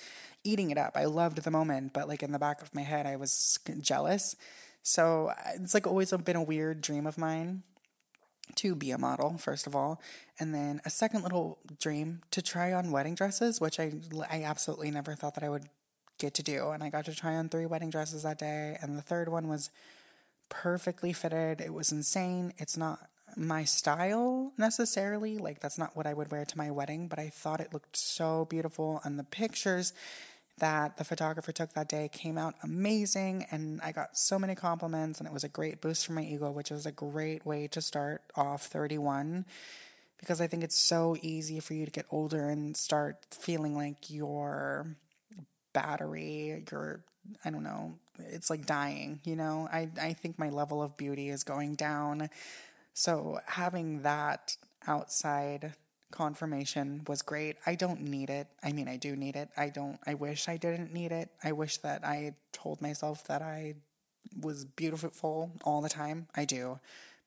eating 0.43 0.73
it 0.73 0.77
up. 0.77 0.97
I 0.97 1.05
loved 1.05 1.45
the 1.45 1.51
moment 1.53 1.93
but 1.93 2.09
like 2.09 2.25
in 2.25 2.33
the 2.33 2.40
back 2.40 2.61
of 2.61 2.75
my 2.75 2.83
head 2.83 3.07
I 3.07 3.14
was 3.14 3.61
jealous. 3.81 4.35
So 4.83 5.29
uh, 5.29 5.51
it's 5.55 5.75
like 5.75 5.87
always 5.87 6.11
been 6.11 6.35
a 6.35 6.43
weird 6.43 6.81
dream 6.81 7.07
of 7.07 7.17
mine 7.17 7.62
to 8.57 8.75
be 8.75 8.90
a 8.90 8.99
model 8.99 9.38
first 9.38 9.69
of 9.69 9.77
all 9.77 10.03
and 10.40 10.53
then 10.53 10.81
a 10.85 10.90
second 10.90 11.23
little 11.23 11.61
dream 11.81 12.21
to 12.33 12.43
try 12.43 12.73
on 12.73 12.90
wedding 12.90 13.14
dresses 13.14 13.61
which 13.61 13.79
I 13.79 13.93
I 14.29 14.43
absolutely 14.43 14.90
never 14.90 15.14
thought 15.14 15.37
that 15.37 15.45
I 15.45 15.49
would 15.49 15.69
get 16.18 16.35
to 16.35 16.42
do 16.42 16.70
and 16.70 16.83
I 16.83 16.90
got 16.90 17.05
to 17.07 17.14
try 17.14 17.35
on 17.35 17.48
three 17.48 17.66
wedding 17.66 17.90
dresses 17.90 18.22
that 18.22 18.38
day 18.38 18.77
and 18.81 18.96
the 18.96 19.03
third 19.03 19.29
one 19.29 19.48
was 19.48 19.70
perfectly 20.48 21.12
fitted. 21.12 21.61
It 21.61 21.72
was 21.72 21.92
insane. 21.92 22.53
It's 22.59 22.77
not 22.77 23.00
my 23.37 23.64
style 23.64 24.53
necessarily. 24.57 25.38
Like, 25.38 25.61
that's 25.61 25.79
not 25.79 25.96
what 25.96 26.07
I 26.07 26.14
would 26.14 26.31
wear 26.31 26.44
to 26.44 26.59
my 26.59 26.70
wedding, 26.70 27.09
but 27.09 27.18
I 27.18 27.29
thought 27.29 27.61
it 27.61 27.72
looked 27.72 27.96
so 27.96 28.46
beautiful. 28.46 29.00
And 29.05 29.18
the 29.18 29.24
pictures 29.24 29.92
that 30.59 30.96
the 30.96 31.05
photographer 31.05 31.50
took 31.50 31.72
that 31.72 31.88
day 31.88 32.09
came 32.12 32.38
out 32.38 32.55
amazing. 32.62 33.46
And 33.50 33.81
I 33.83 33.92
got 33.92 34.16
so 34.16 34.38
many 34.38 34.55
compliments, 34.55 35.18
and 35.18 35.27
it 35.27 35.33
was 35.33 35.44
a 35.44 35.48
great 35.48 35.81
boost 35.81 36.07
for 36.07 36.12
my 36.12 36.22
ego, 36.22 36.50
which 36.50 36.70
was 36.70 36.87
a 36.87 36.92
great 36.92 37.44
way 37.44 37.66
to 37.68 37.83
start 37.83 38.22
off 38.37 38.66
31 38.66 39.44
because 40.20 40.40
I 40.40 40.46
think 40.46 40.62
it's 40.64 40.79
so 40.79 41.18
easy 41.20 41.61
for 41.61 41.74
you 41.74 41.85
to 41.85 41.90
get 41.90 42.07
older 42.11 42.48
and 42.48 42.74
start 42.74 43.27
feeling 43.31 43.77
like 43.77 44.09
your 44.11 44.96
battery, 45.75 46.65
your 46.71 47.05
I 47.45 47.51
don't 47.51 47.63
know, 47.63 47.95
it's 48.19 48.51
like 48.51 48.67
dying, 48.67 49.21
you 49.25 49.37
know? 49.37 49.69
I, 49.73 49.89
I 50.01 50.13
think 50.13 50.39
my 50.39 50.51
level 50.51 50.83
of 50.83 50.97
beauty 50.97 51.29
is 51.29 51.45
going 51.45 51.75
down. 51.75 52.29
So 52.93 53.41
having 53.47 54.03
that 54.03 54.57
outside 54.87 55.75
confirmation 56.11 57.03
was 57.09 57.23
great. 57.23 57.57
I 57.67 57.75
don't 57.75 58.03
need 58.03 58.31
it. 58.31 58.47
I 58.63 58.73
mean, 58.73 58.89
I 58.89 58.97
do 58.97 59.17
need 59.17 59.37
it. 59.37 59.49
I 59.57 59.69
don't, 59.69 59.99
I 60.07 60.15
wish 60.15 60.49
I 60.49 60.57
didn't 60.57 60.93
need 60.93 61.13
it. 61.13 61.31
I 61.43 61.53
wish 61.53 61.79
that 61.79 62.05
I 62.05 62.35
told 62.53 62.81
myself 62.81 63.25
that 63.25 63.43
I 63.43 63.75
was 64.41 64.65
beautiful 64.65 65.53
all 65.65 65.81
the 65.81 65.89
time. 65.89 66.29
I 66.37 66.45
do. 66.45 66.79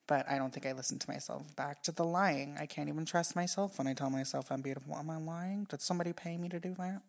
But 0.08 0.30
I 0.30 0.38
don't 0.38 0.54
think 0.54 0.66
I 0.66 0.72
listen 0.72 1.00
to 1.00 1.12
myself. 1.12 1.54
Back 1.58 1.84
to 1.84 1.92
the 1.92 2.06
lying. 2.06 2.56
I 2.58 2.66
can't 2.66 2.88
even 2.88 3.04
trust 3.04 3.36
myself 3.36 3.78
when 3.78 3.88
I 3.88 3.94
tell 3.94 4.10
myself 4.10 4.52
I'm 4.52 4.62
beautiful. 4.62 4.96
Am 4.96 5.10
I 5.10 5.18
lying? 5.18 5.66
Did 5.70 5.82
somebody 5.82 6.14
pay 6.14 6.38
me 6.38 6.48
to 6.48 6.60
do 6.60 6.76
that? 6.76 7.02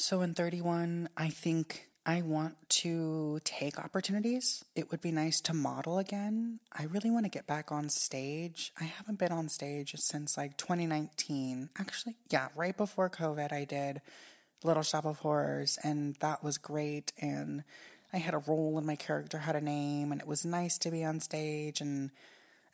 So 0.00 0.22
in 0.22 0.32
31, 0.32 1.08
I 1.16 1.28
think 1.28 1.90
I 2.06 2.22
want 2.22 2.54
to 2.68 3.40
take 3.42 3.80
opportunities. 3.80 4.64
It 4.76 4.92
would 4.92 5.00
be 5.00 5.10
nice 5.10 5.40
to 5.40 5.52
model 5.52 5.98
again. 5.98 6.60
I 6.72 6.84
really 6.84 7.10
want 7.10 7.24
to 7.24 7.30
get 7.30 7.48
back 7.48 7.72
on 7.72 7.88
stage. 7.88 8.72
I 8.80 8.84
haven't 8.84 9.18
been 9.18 9.32
on 9.32 9.48
stage 9.48 9.92
since 9.96 10.36
like 10.36 10.56
2019. 10.56 11.70
Actually, 11.76 12.14
yeah, 12.30 12.46
right 12.54 12.76
before 12.76 13.10
COVID, 13.10 13.52
I 13.52 13.64
did 13.64 14.00
Little 14.62 14.84
Shop 14.84 15.04
of 15.04 15.18
Horrors, 15.18 15.80
and 15.82 16.14
that 16.20 16.44
was 16.44 16.58
great. 16.58 17.12
And 17.20 17.64
I 18.12 18.18
had 18.18 18.34
a 18.34 18.38
role, 18.46 18.78
and 18.78 18.86
my 18.86 18.96
character 18.96 19.38
had 19.38 19.56
a 19.56 19.60
name, 19.60 20.12
and 20.12 20.20
it 20.20 20.28
was 20.28 20.44
nice 20.44 20.78
to 20.78 20.92
be 20.92 21.02
on 21.02 21.18
stage 21.18 21.80
and 21.80 22.12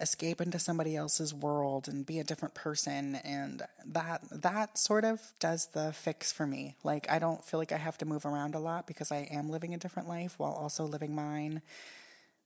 escape 0.05 0.41
into 0.41 0.59
somebody 0.59 0.95
else's 0.95 1.33
world 1.33 1.89
and 1.89 2.05
be 2.05 2.19
a 2.19 2.25
different 2.25 2.55
person 2.55 3.17
and 3.17 3.63
that 3.85 4.21
that 4.31 4.79
sort 4.79 5.03
of 5.03 5.33
does 5.41 5.69
the 5.69 5.93
fix 5.93 6.31
for 6.31 6.47
me. 6.47 6.77
Like 6.85 7.11
i 7.11 7.19
don't 7.19 7.43
feel 7.45 7.59
like 7.59 7.73
i 7.73 7.79
have 7.79 7.99
to 7.99 8.05
move 8.05 8.27
around 8.27 8.55
a 8.55 8.61
lot 8.61 8.87
because 8.87 9.11
i 9.11 9.27
am 9.31 9.51
living 9.51 9.73
a 9.73 9.79
different 9.79 10.09
life 10.09 10.35
while 10.39 10.53
also 10.53 10.85
living 10.85 11.15
mine. 11.15 11.63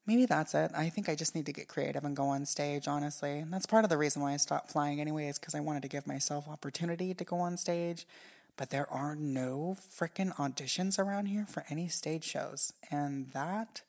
Maybe 0.07 0.25
that's 0.25 0.55
it. 0.55 0.71
I 0.75 0.89
think 0.89 1.09
i 1.09 1.17
just 1.17 1.35
need 1.35 1.47
to 1.47 1.53
get 1.53 1.69
creative 1.69 2.05
and 2.05 2.17
go 2.17 2.29
on 2.29 2.47
stage 2.47 2.87
honestly. 2.87 3.39
And 3.41 3.53
that's 3.53 3.67
part 3.67 3.85
of 3.85 3.91
the 3.91 3.99
reason 3.99 4.23
why 4.23 4.33
i 4.35 4.37
stopped 4.37 4.71
flying 4.71 5.01
anyway 5.01 5.27
is 5.27 5.39
because 5.39 5.57
i 5.57 5.61
wanted 5.61 5.83
to 5.83 5.89
give 5.89 6.07
myself 6.07 6.49
opportunity 6.49 7.13
to 7.13 7.25
go 7.25 7.41
on 7.41 7.57
stage. 7.57 8.07
But 8.57 8.71
there 8.71 8.91
are 8.91 9.15
no 9.15 9.77
freaking 9.79 10.35
auditions 10.37 10.99
around 10.99 11.27
here 11.27 11.47
for 11.47 11.65
any 11.71 11.89
stage 11.89 12.25
shows. 12.25 12.73
And 12.91 13.31
that 13.33 13.83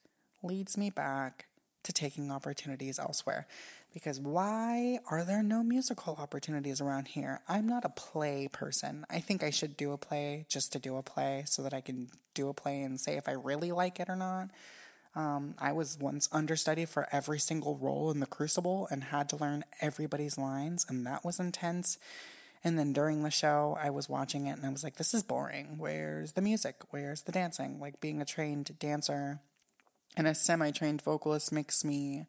leads 0.43 0.77
me 0.77 0.89
back 0.89 1.48
to 1.83 1.93
taking 1.93 2.31
opportunities 2.31 2.99
elsewhere. 2.99 3.47
Because 3.93 4.19
why 4.19 4.99
are 5.09 5.23
there 5.23 5.41
no 5.41 5.63
musical 5.63 6.15
opportunities 6.19 6.79
around 6.79 7.09
here? 7.09 7.41
I'm 7.47 7.67
not 7.67 7.85
a 7.85 7.89
play 7.89 8.47
person. 8.51 9.05
I 9.09 9.19
think 9.19 9.43
I 9.43 9.49
should 9.49 9.75
do 9.75 9.91
a 9.91 9.97
play 9.97 10.45
just 10.47 10.71
to 10.73 10.79
do 10.79 10.97
a 10.97 11.03
play 11.03 11.43
so 11.47 11.63
that 11.63 11.73
I 11.73 11.81
can 11.81 12.09
do 12.33 12.49
a 12.49 12.53
play 12.53 12.81
and 12.81 12.99
say 12.99 13.17
if 13.17 13.27
I 13.27 13.31
really 13.31 13.71
like 13.71 13.99
it 13.99 14.09
or 14.09 14.15
not. 14.15 14.49
Um, 15.15 15.55
I 15.57 15.71
was 15.71 15.97
once 15.99 16.29
understudy 16.31 16.85
for 16.85 17.07
every 17.11 17.39
single 17.39 17.77
role 17.77 18.11
in 18.11 18.19
The 18.19 18.27
Crucible 18.27 18.87
and 18.91 19.05
had 19.05 19.27
to 19.29 19.37
learn 19.37 19.65
everybody's 19.81 20.37
lines, 20.37 20.85
and 20.87 21.05
that 21.07 21.25
was 21.25 21.39
intense. 21.39 21.97
And 22.63 22.77
then 22.77 22.93
during 22.93 23.23
the 23.23 23.31
show, 23.31 23.77
I 23.81 23.89
was 23.89 24.09
watching 24.09 24.45
it 24.45 24.57
and 24.57 24.65
I 24.65 24.69
was 24.69 24.83
like, 24.83 24.97
this 24.97 25.13
is 25.13 25.23
boring. 25.23 25.75
Where's 25.77 26.33
the 26.33 26.41
music? 26.41 26.75
Where's 26.89 27.21
the 27.21 27.31
dancing? 27.31 27.79
Like 27.79 28.01
being 28.01 28.21
a 28.21 28.25
trained 28.25 28.77
dancer 28.79 29.39
and 30.19 30.27
a 30.27 30.35
semi 30.35 30.69
trained 30.69 31.01
vocalist 31.01 31.49
makes 31.49 31.85
me 31.85 32.25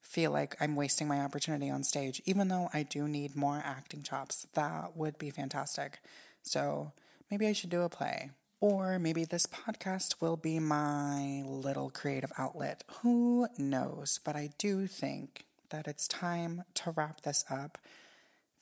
feel 0.00 0.30
like 0.30 0.56
I'm 0.58 0.74
wasting 0.74 1.06
my 1.06 1.20
opportunity 1.20 1.68
on 1.68 1.82
stage, 1.84 2.22
even 2.24 2.48
though 2.48 2.70
I 2.72 2.82
do 2.82 3.06
need 3.06 3.36
more 3.36 3.62
acting 3.62 4.02
chops. 4.02 4.46
That 4.54 4.96
would 4.96 5.18
be 5.18 5.28
fantastic. 5.28 5.98
So 6.42 6.92
maybe 7.30 7.46
I 7.46 7.52
should 7.52 7.68
do 7.68 7.82
a 7.82 7.90
play. 7.90 8.30
Or 8.58 8.98
maybe 8.98 9.26
this 9.26 9.46
podcast 9.46 10.14
will 10.18 10.38
be 10.38 10.58
my 10.58 11.42
little 11.44 11.90
creative 11.90 12.32
outlet. 12.38 12.84
Who 13.02 13.48
knows? 13.58 14.18
But 14.24 14.34
I 14.34 14.48
do 14.56 14.86
think 14.86 15.44
that 15.68 15.86
it's 15.86 16.08
time 16.08 16.64
to 16.76 16.92
wrap 16.92 17.20
this 17.20 17.44
up. 17.50 17.76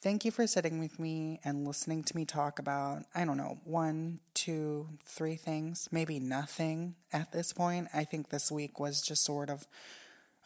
Thank 0.04 0.26
you 0.26 0.30
for 0.30 0.46
sitting 0.46 0.80
with 0.80 0.98
me 0.98 1.40
and 1.46 1.66
listening 1.66 2.04
to 2.04 2.14
me 2.14 2.26
talk 2.26 2.58
about, 2.58 3.04
I 3.14 3.24
don't 3.24 3.38
know, 3.38 3.60
one, 3.64 4.20
two, 4.34 4.86
three 5.02 5.36
things, 5.36 5.88
maybe 5.90 6.20
nothing 6.20 6.96
at 7.10 7.32
this 7.32 7.54
point. 7.54 7.88
I 7.94 8.04
think 8.04 8.28
this 8.28 8.52
week 8.52 8.78
was 8.78 9.00
just 9.00 9.24
sort 9.24 9.48
of 9.48 9.66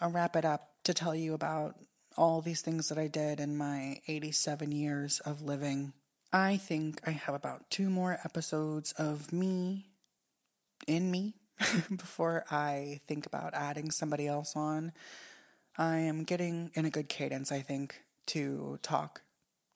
a 0.00 0.08
wrap 0.08 0.36
it 0.36 0.44
up 0.44 0.74
to 0.84 0.94
tell 0.94 1.12
you 1.12 1.34
about 1.34 1.74
all 2.16 2.40
these 2.40 2.60
things 2.60 2.88
that 2.88 2.98
I 2.98 3.08
did 3.08 3.40
in 3.40 3.56
my 3.56 4.00
87 4.06 4.70
years 4.70 5.18
of 5.26 5.42
living. 5.42 5.92
I 6.32 6.56
think 6.56 7.00
I 7.04 7.10
have 7.10 7.34
about 7.34 7.68
two 7.68 7.90
more 7.90 8.20
episodes 8.24 8.92
of 8.92 9.32
me 9.32 9.86
in 10.86 11.10
me 11.10 11.34
before 11.88 12.44
I 12.48 13.00
think 13.08 13.26
about 13.26 13.54
adding 13.54 13.90
somebody 13.90 14.28
else 14.28 14.54
on. 14.54 14.92
I 15.76 15.96
am 15.96 16.22
getting 16.22 16.70
in 16.74 16.84
a 16.84 16.90
good 16.90 17.08
cadence, 17.08 17.50
I 17.50 17.62
think, 17.62 18.02
to 18.26 18.78
talk 18.82 19.22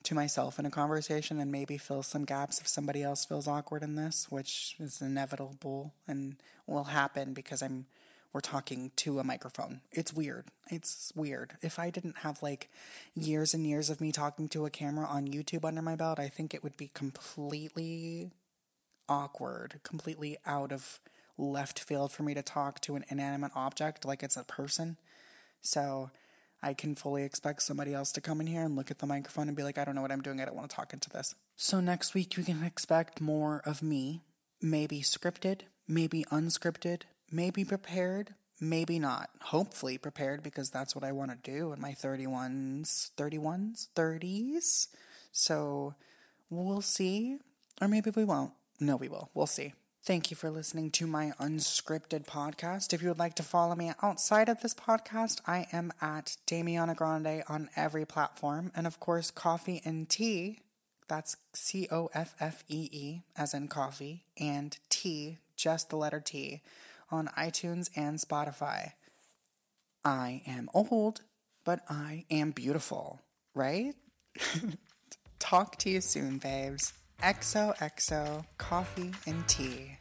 to 0.03 0.15
myself 0.15 0.59
in 0.59 0.65
a 0.65 0.71
conversation 0.71 1.39
and 1.39 1.51
maybe 1.51 1.77
fill 1.77 2.03
some 2.03 2.25
gaps 2.25 2.59
if 2.59 2.67
somebody 2.67 3.03
else 3.03 3.25
feels 3.25 3.47
awkward 3.47 3.83
in 3.83 3.95
this, 3.95 4.27
which 4.29 4.75
is 4.79 5.01
inevitable 5.01 5.93
and 6.07 6.35
will 6.67 6.85
happen 6.85 7.33
because 7.33 7.61
I'm 7.61 7.85
we're 8.33 8.41
talking 8.41 8.91
to 8.95 9.19
a 9.19 9.23
microphone. 9.23 9.81
It's 9.91 10.11
weird. 10.11 10.45
It's 10.67 11.13
weird. 11.15 11.53
If 11.61 11.77
I 11.77 11.91
didn't 11.91 12.17
have 12.19 12.41
like 12.41 12.69
years 13.13 13.53
and 13.53 13.65
years 13.65 13.91
of 13.91 14.01
me 14.01 14.11
talking 14.11 14.49
to 14.49 14.65
a 14.65 14.71
camera 14.71 15.05
on 15.05 15.27
YouTube 15.27 15.63
under 15.63 15.83
my 15.83 15.95
belt, 15.95 16.19
I 16.19 16.29
think 16.29 16.53
it 16.53 16.63
would 16.63 16.75
be 16.75 16.89
completely 16.95 18.31
awkward, 19.07 19.79
completely 19.83 20.37
out 20.47 20.71
of 20.71 20.99
left 21.37 21.79
field 21.79 22.11
for 22.11 22.23
me 22.23 22.33
to 22.33 22.41
talk 22.41 22.81
to 22.81 22.95
an 22.95 23.05
inanimate 23.09 23.51
object 23.55 24.03
like 24.03 24.23
it's 24.23 24.37
a 24.37 24.43
person. 24.43 24.97
So 25.61 26.09
I 26.63 26.73
can 26.73 26.95
fully 26.95 27.23
expect 27.23 27.61
somebody 27.61 27.93
else 27.93 28.13
to 28.13 28.21
come 28.21 28.39
in 28.39 28.47
here 28.47 28.63
and 28.63 28.75
look 28.77 28.89
at 28.89 28.99
the 28.99 29.05
microphone 29.05 29.49
and 29.49 29.57
be 29.57 29.63
like, 29.63 29.77
I 29.77 29.83
don't 29.83 29.95
know 29.95 30.01
what 30.01 30.13
I'm 30.13 30.21
doing. 30.21 30.39
I 30.39 30.45
don't 30.45 30.55
want 30.55 30.69
to 30.69 30.75
talk 30.75 30.93
into 30.93 31.09
this. 31.09 31.35
So 31.57 31.81
next 31.81 32.13
week, 32.13 32.37
you 32.37 32.43
can 32.43 32.63
expect 32.63 33.19
more 33.19 33.61
of 33.65 33.83
me. 33.83 34.21
Maybe 34.61 35.01
scripted, 35.01 35.63
maybe 35.89 36.23
unscripted, 36.31 37.01
maybe 37.29 37.65
prepared, 37.65 38.33
maybe 38.61 38.97
not. 38.97 39.29
Hopefully 39.41 39.97
prepared 39.97 40.41
because 40.41 40.69
that's 40.69 40.95
what 40.95 41.03
I 41.03 41.11
want 41.11 41.31
to 41.31 41.51
do 41.51 41.73
in 41.73 41.81
my 41.81 41.91
31s, 41.91 43.11
31s, 43.17 43.89
30s. 43.93 44.87
So 45.33 45.95
we'll 46.49 46.81
see. 46.81 47.39
Or 47.81 47.89
maybe 47.89 48.09
we 48.09 48.23
won't. 48.23 48.53
No, 48.79 48.95
we 48.95 49.09
will. 49.09 49.29
We'll 49.33 49.47
see. 49.47 49.73
Thank 50.05 50.29
you 50.29 50.35
for 50.35 50.51
listening 50.51 50.91
to 50.91 51.07
my 51.07 51.31
unscripted 51.39 52.25
podcast. 52.25 52.91
If 52.91 53.01
you 53.01 53.07
would 53.07 53.19
like 53.19 53.35
to 53.35 53.43
follow 53.43 53.73
me 53.73 53.93
outside 54.01 54.49
of 54.49 54.59
this 54.59 54.73
podcast, 54.73 55.39
I 55.47 55.65
am 55.71 55.93
at 56.01 56.35
Damiana 56.45 56.93
Grande 56.93 57.41
on 57.47 57.69
every 57.77 58.05
platform. 58.05 58.73
And 58.75 58.85
of 58.85 58.99
course, 58.99 59.31
Coffee 59.31 59.81
and 59.85 60.09
Tea, 60.09 60.59
that's 61.07 61.37
C 61.53 61.87
O 61.89 62.09
F 62.13 62.35
F 62.41 62.65
E 62.67 62.89
E, 62.91 63.21
as 63.37 63.53
in 63.53 63.69
coffee, 63.69 64.25
and 64.37 64.77
T, 64.89 65.37
just 65.55 65.89
the 65.89 65.95
letter 65.95 66.19
T, 66.19 66.63
on 67.09 67.29
iTunes 67.37 67.89
and 67.95 68.19
Spotify. 68.19 68.91
I 70.03 70.41
am 70.45 70.69
old, 70.73 71.21
but 71.63 71.79
I 71.87 72.25
am 72.29 72.51
beautiful, 72.51 73.21
right? 73.55 73.93
Talk 75.39 75.77
to 75.77 75.89
you 75.89 76.01
soon, 76.01 76.39
babes. 76.39 76.91
XOXO, 77.21 78.45
coffee 78.57 79.11
and 79.27 79.47
tea. 79.47 79.97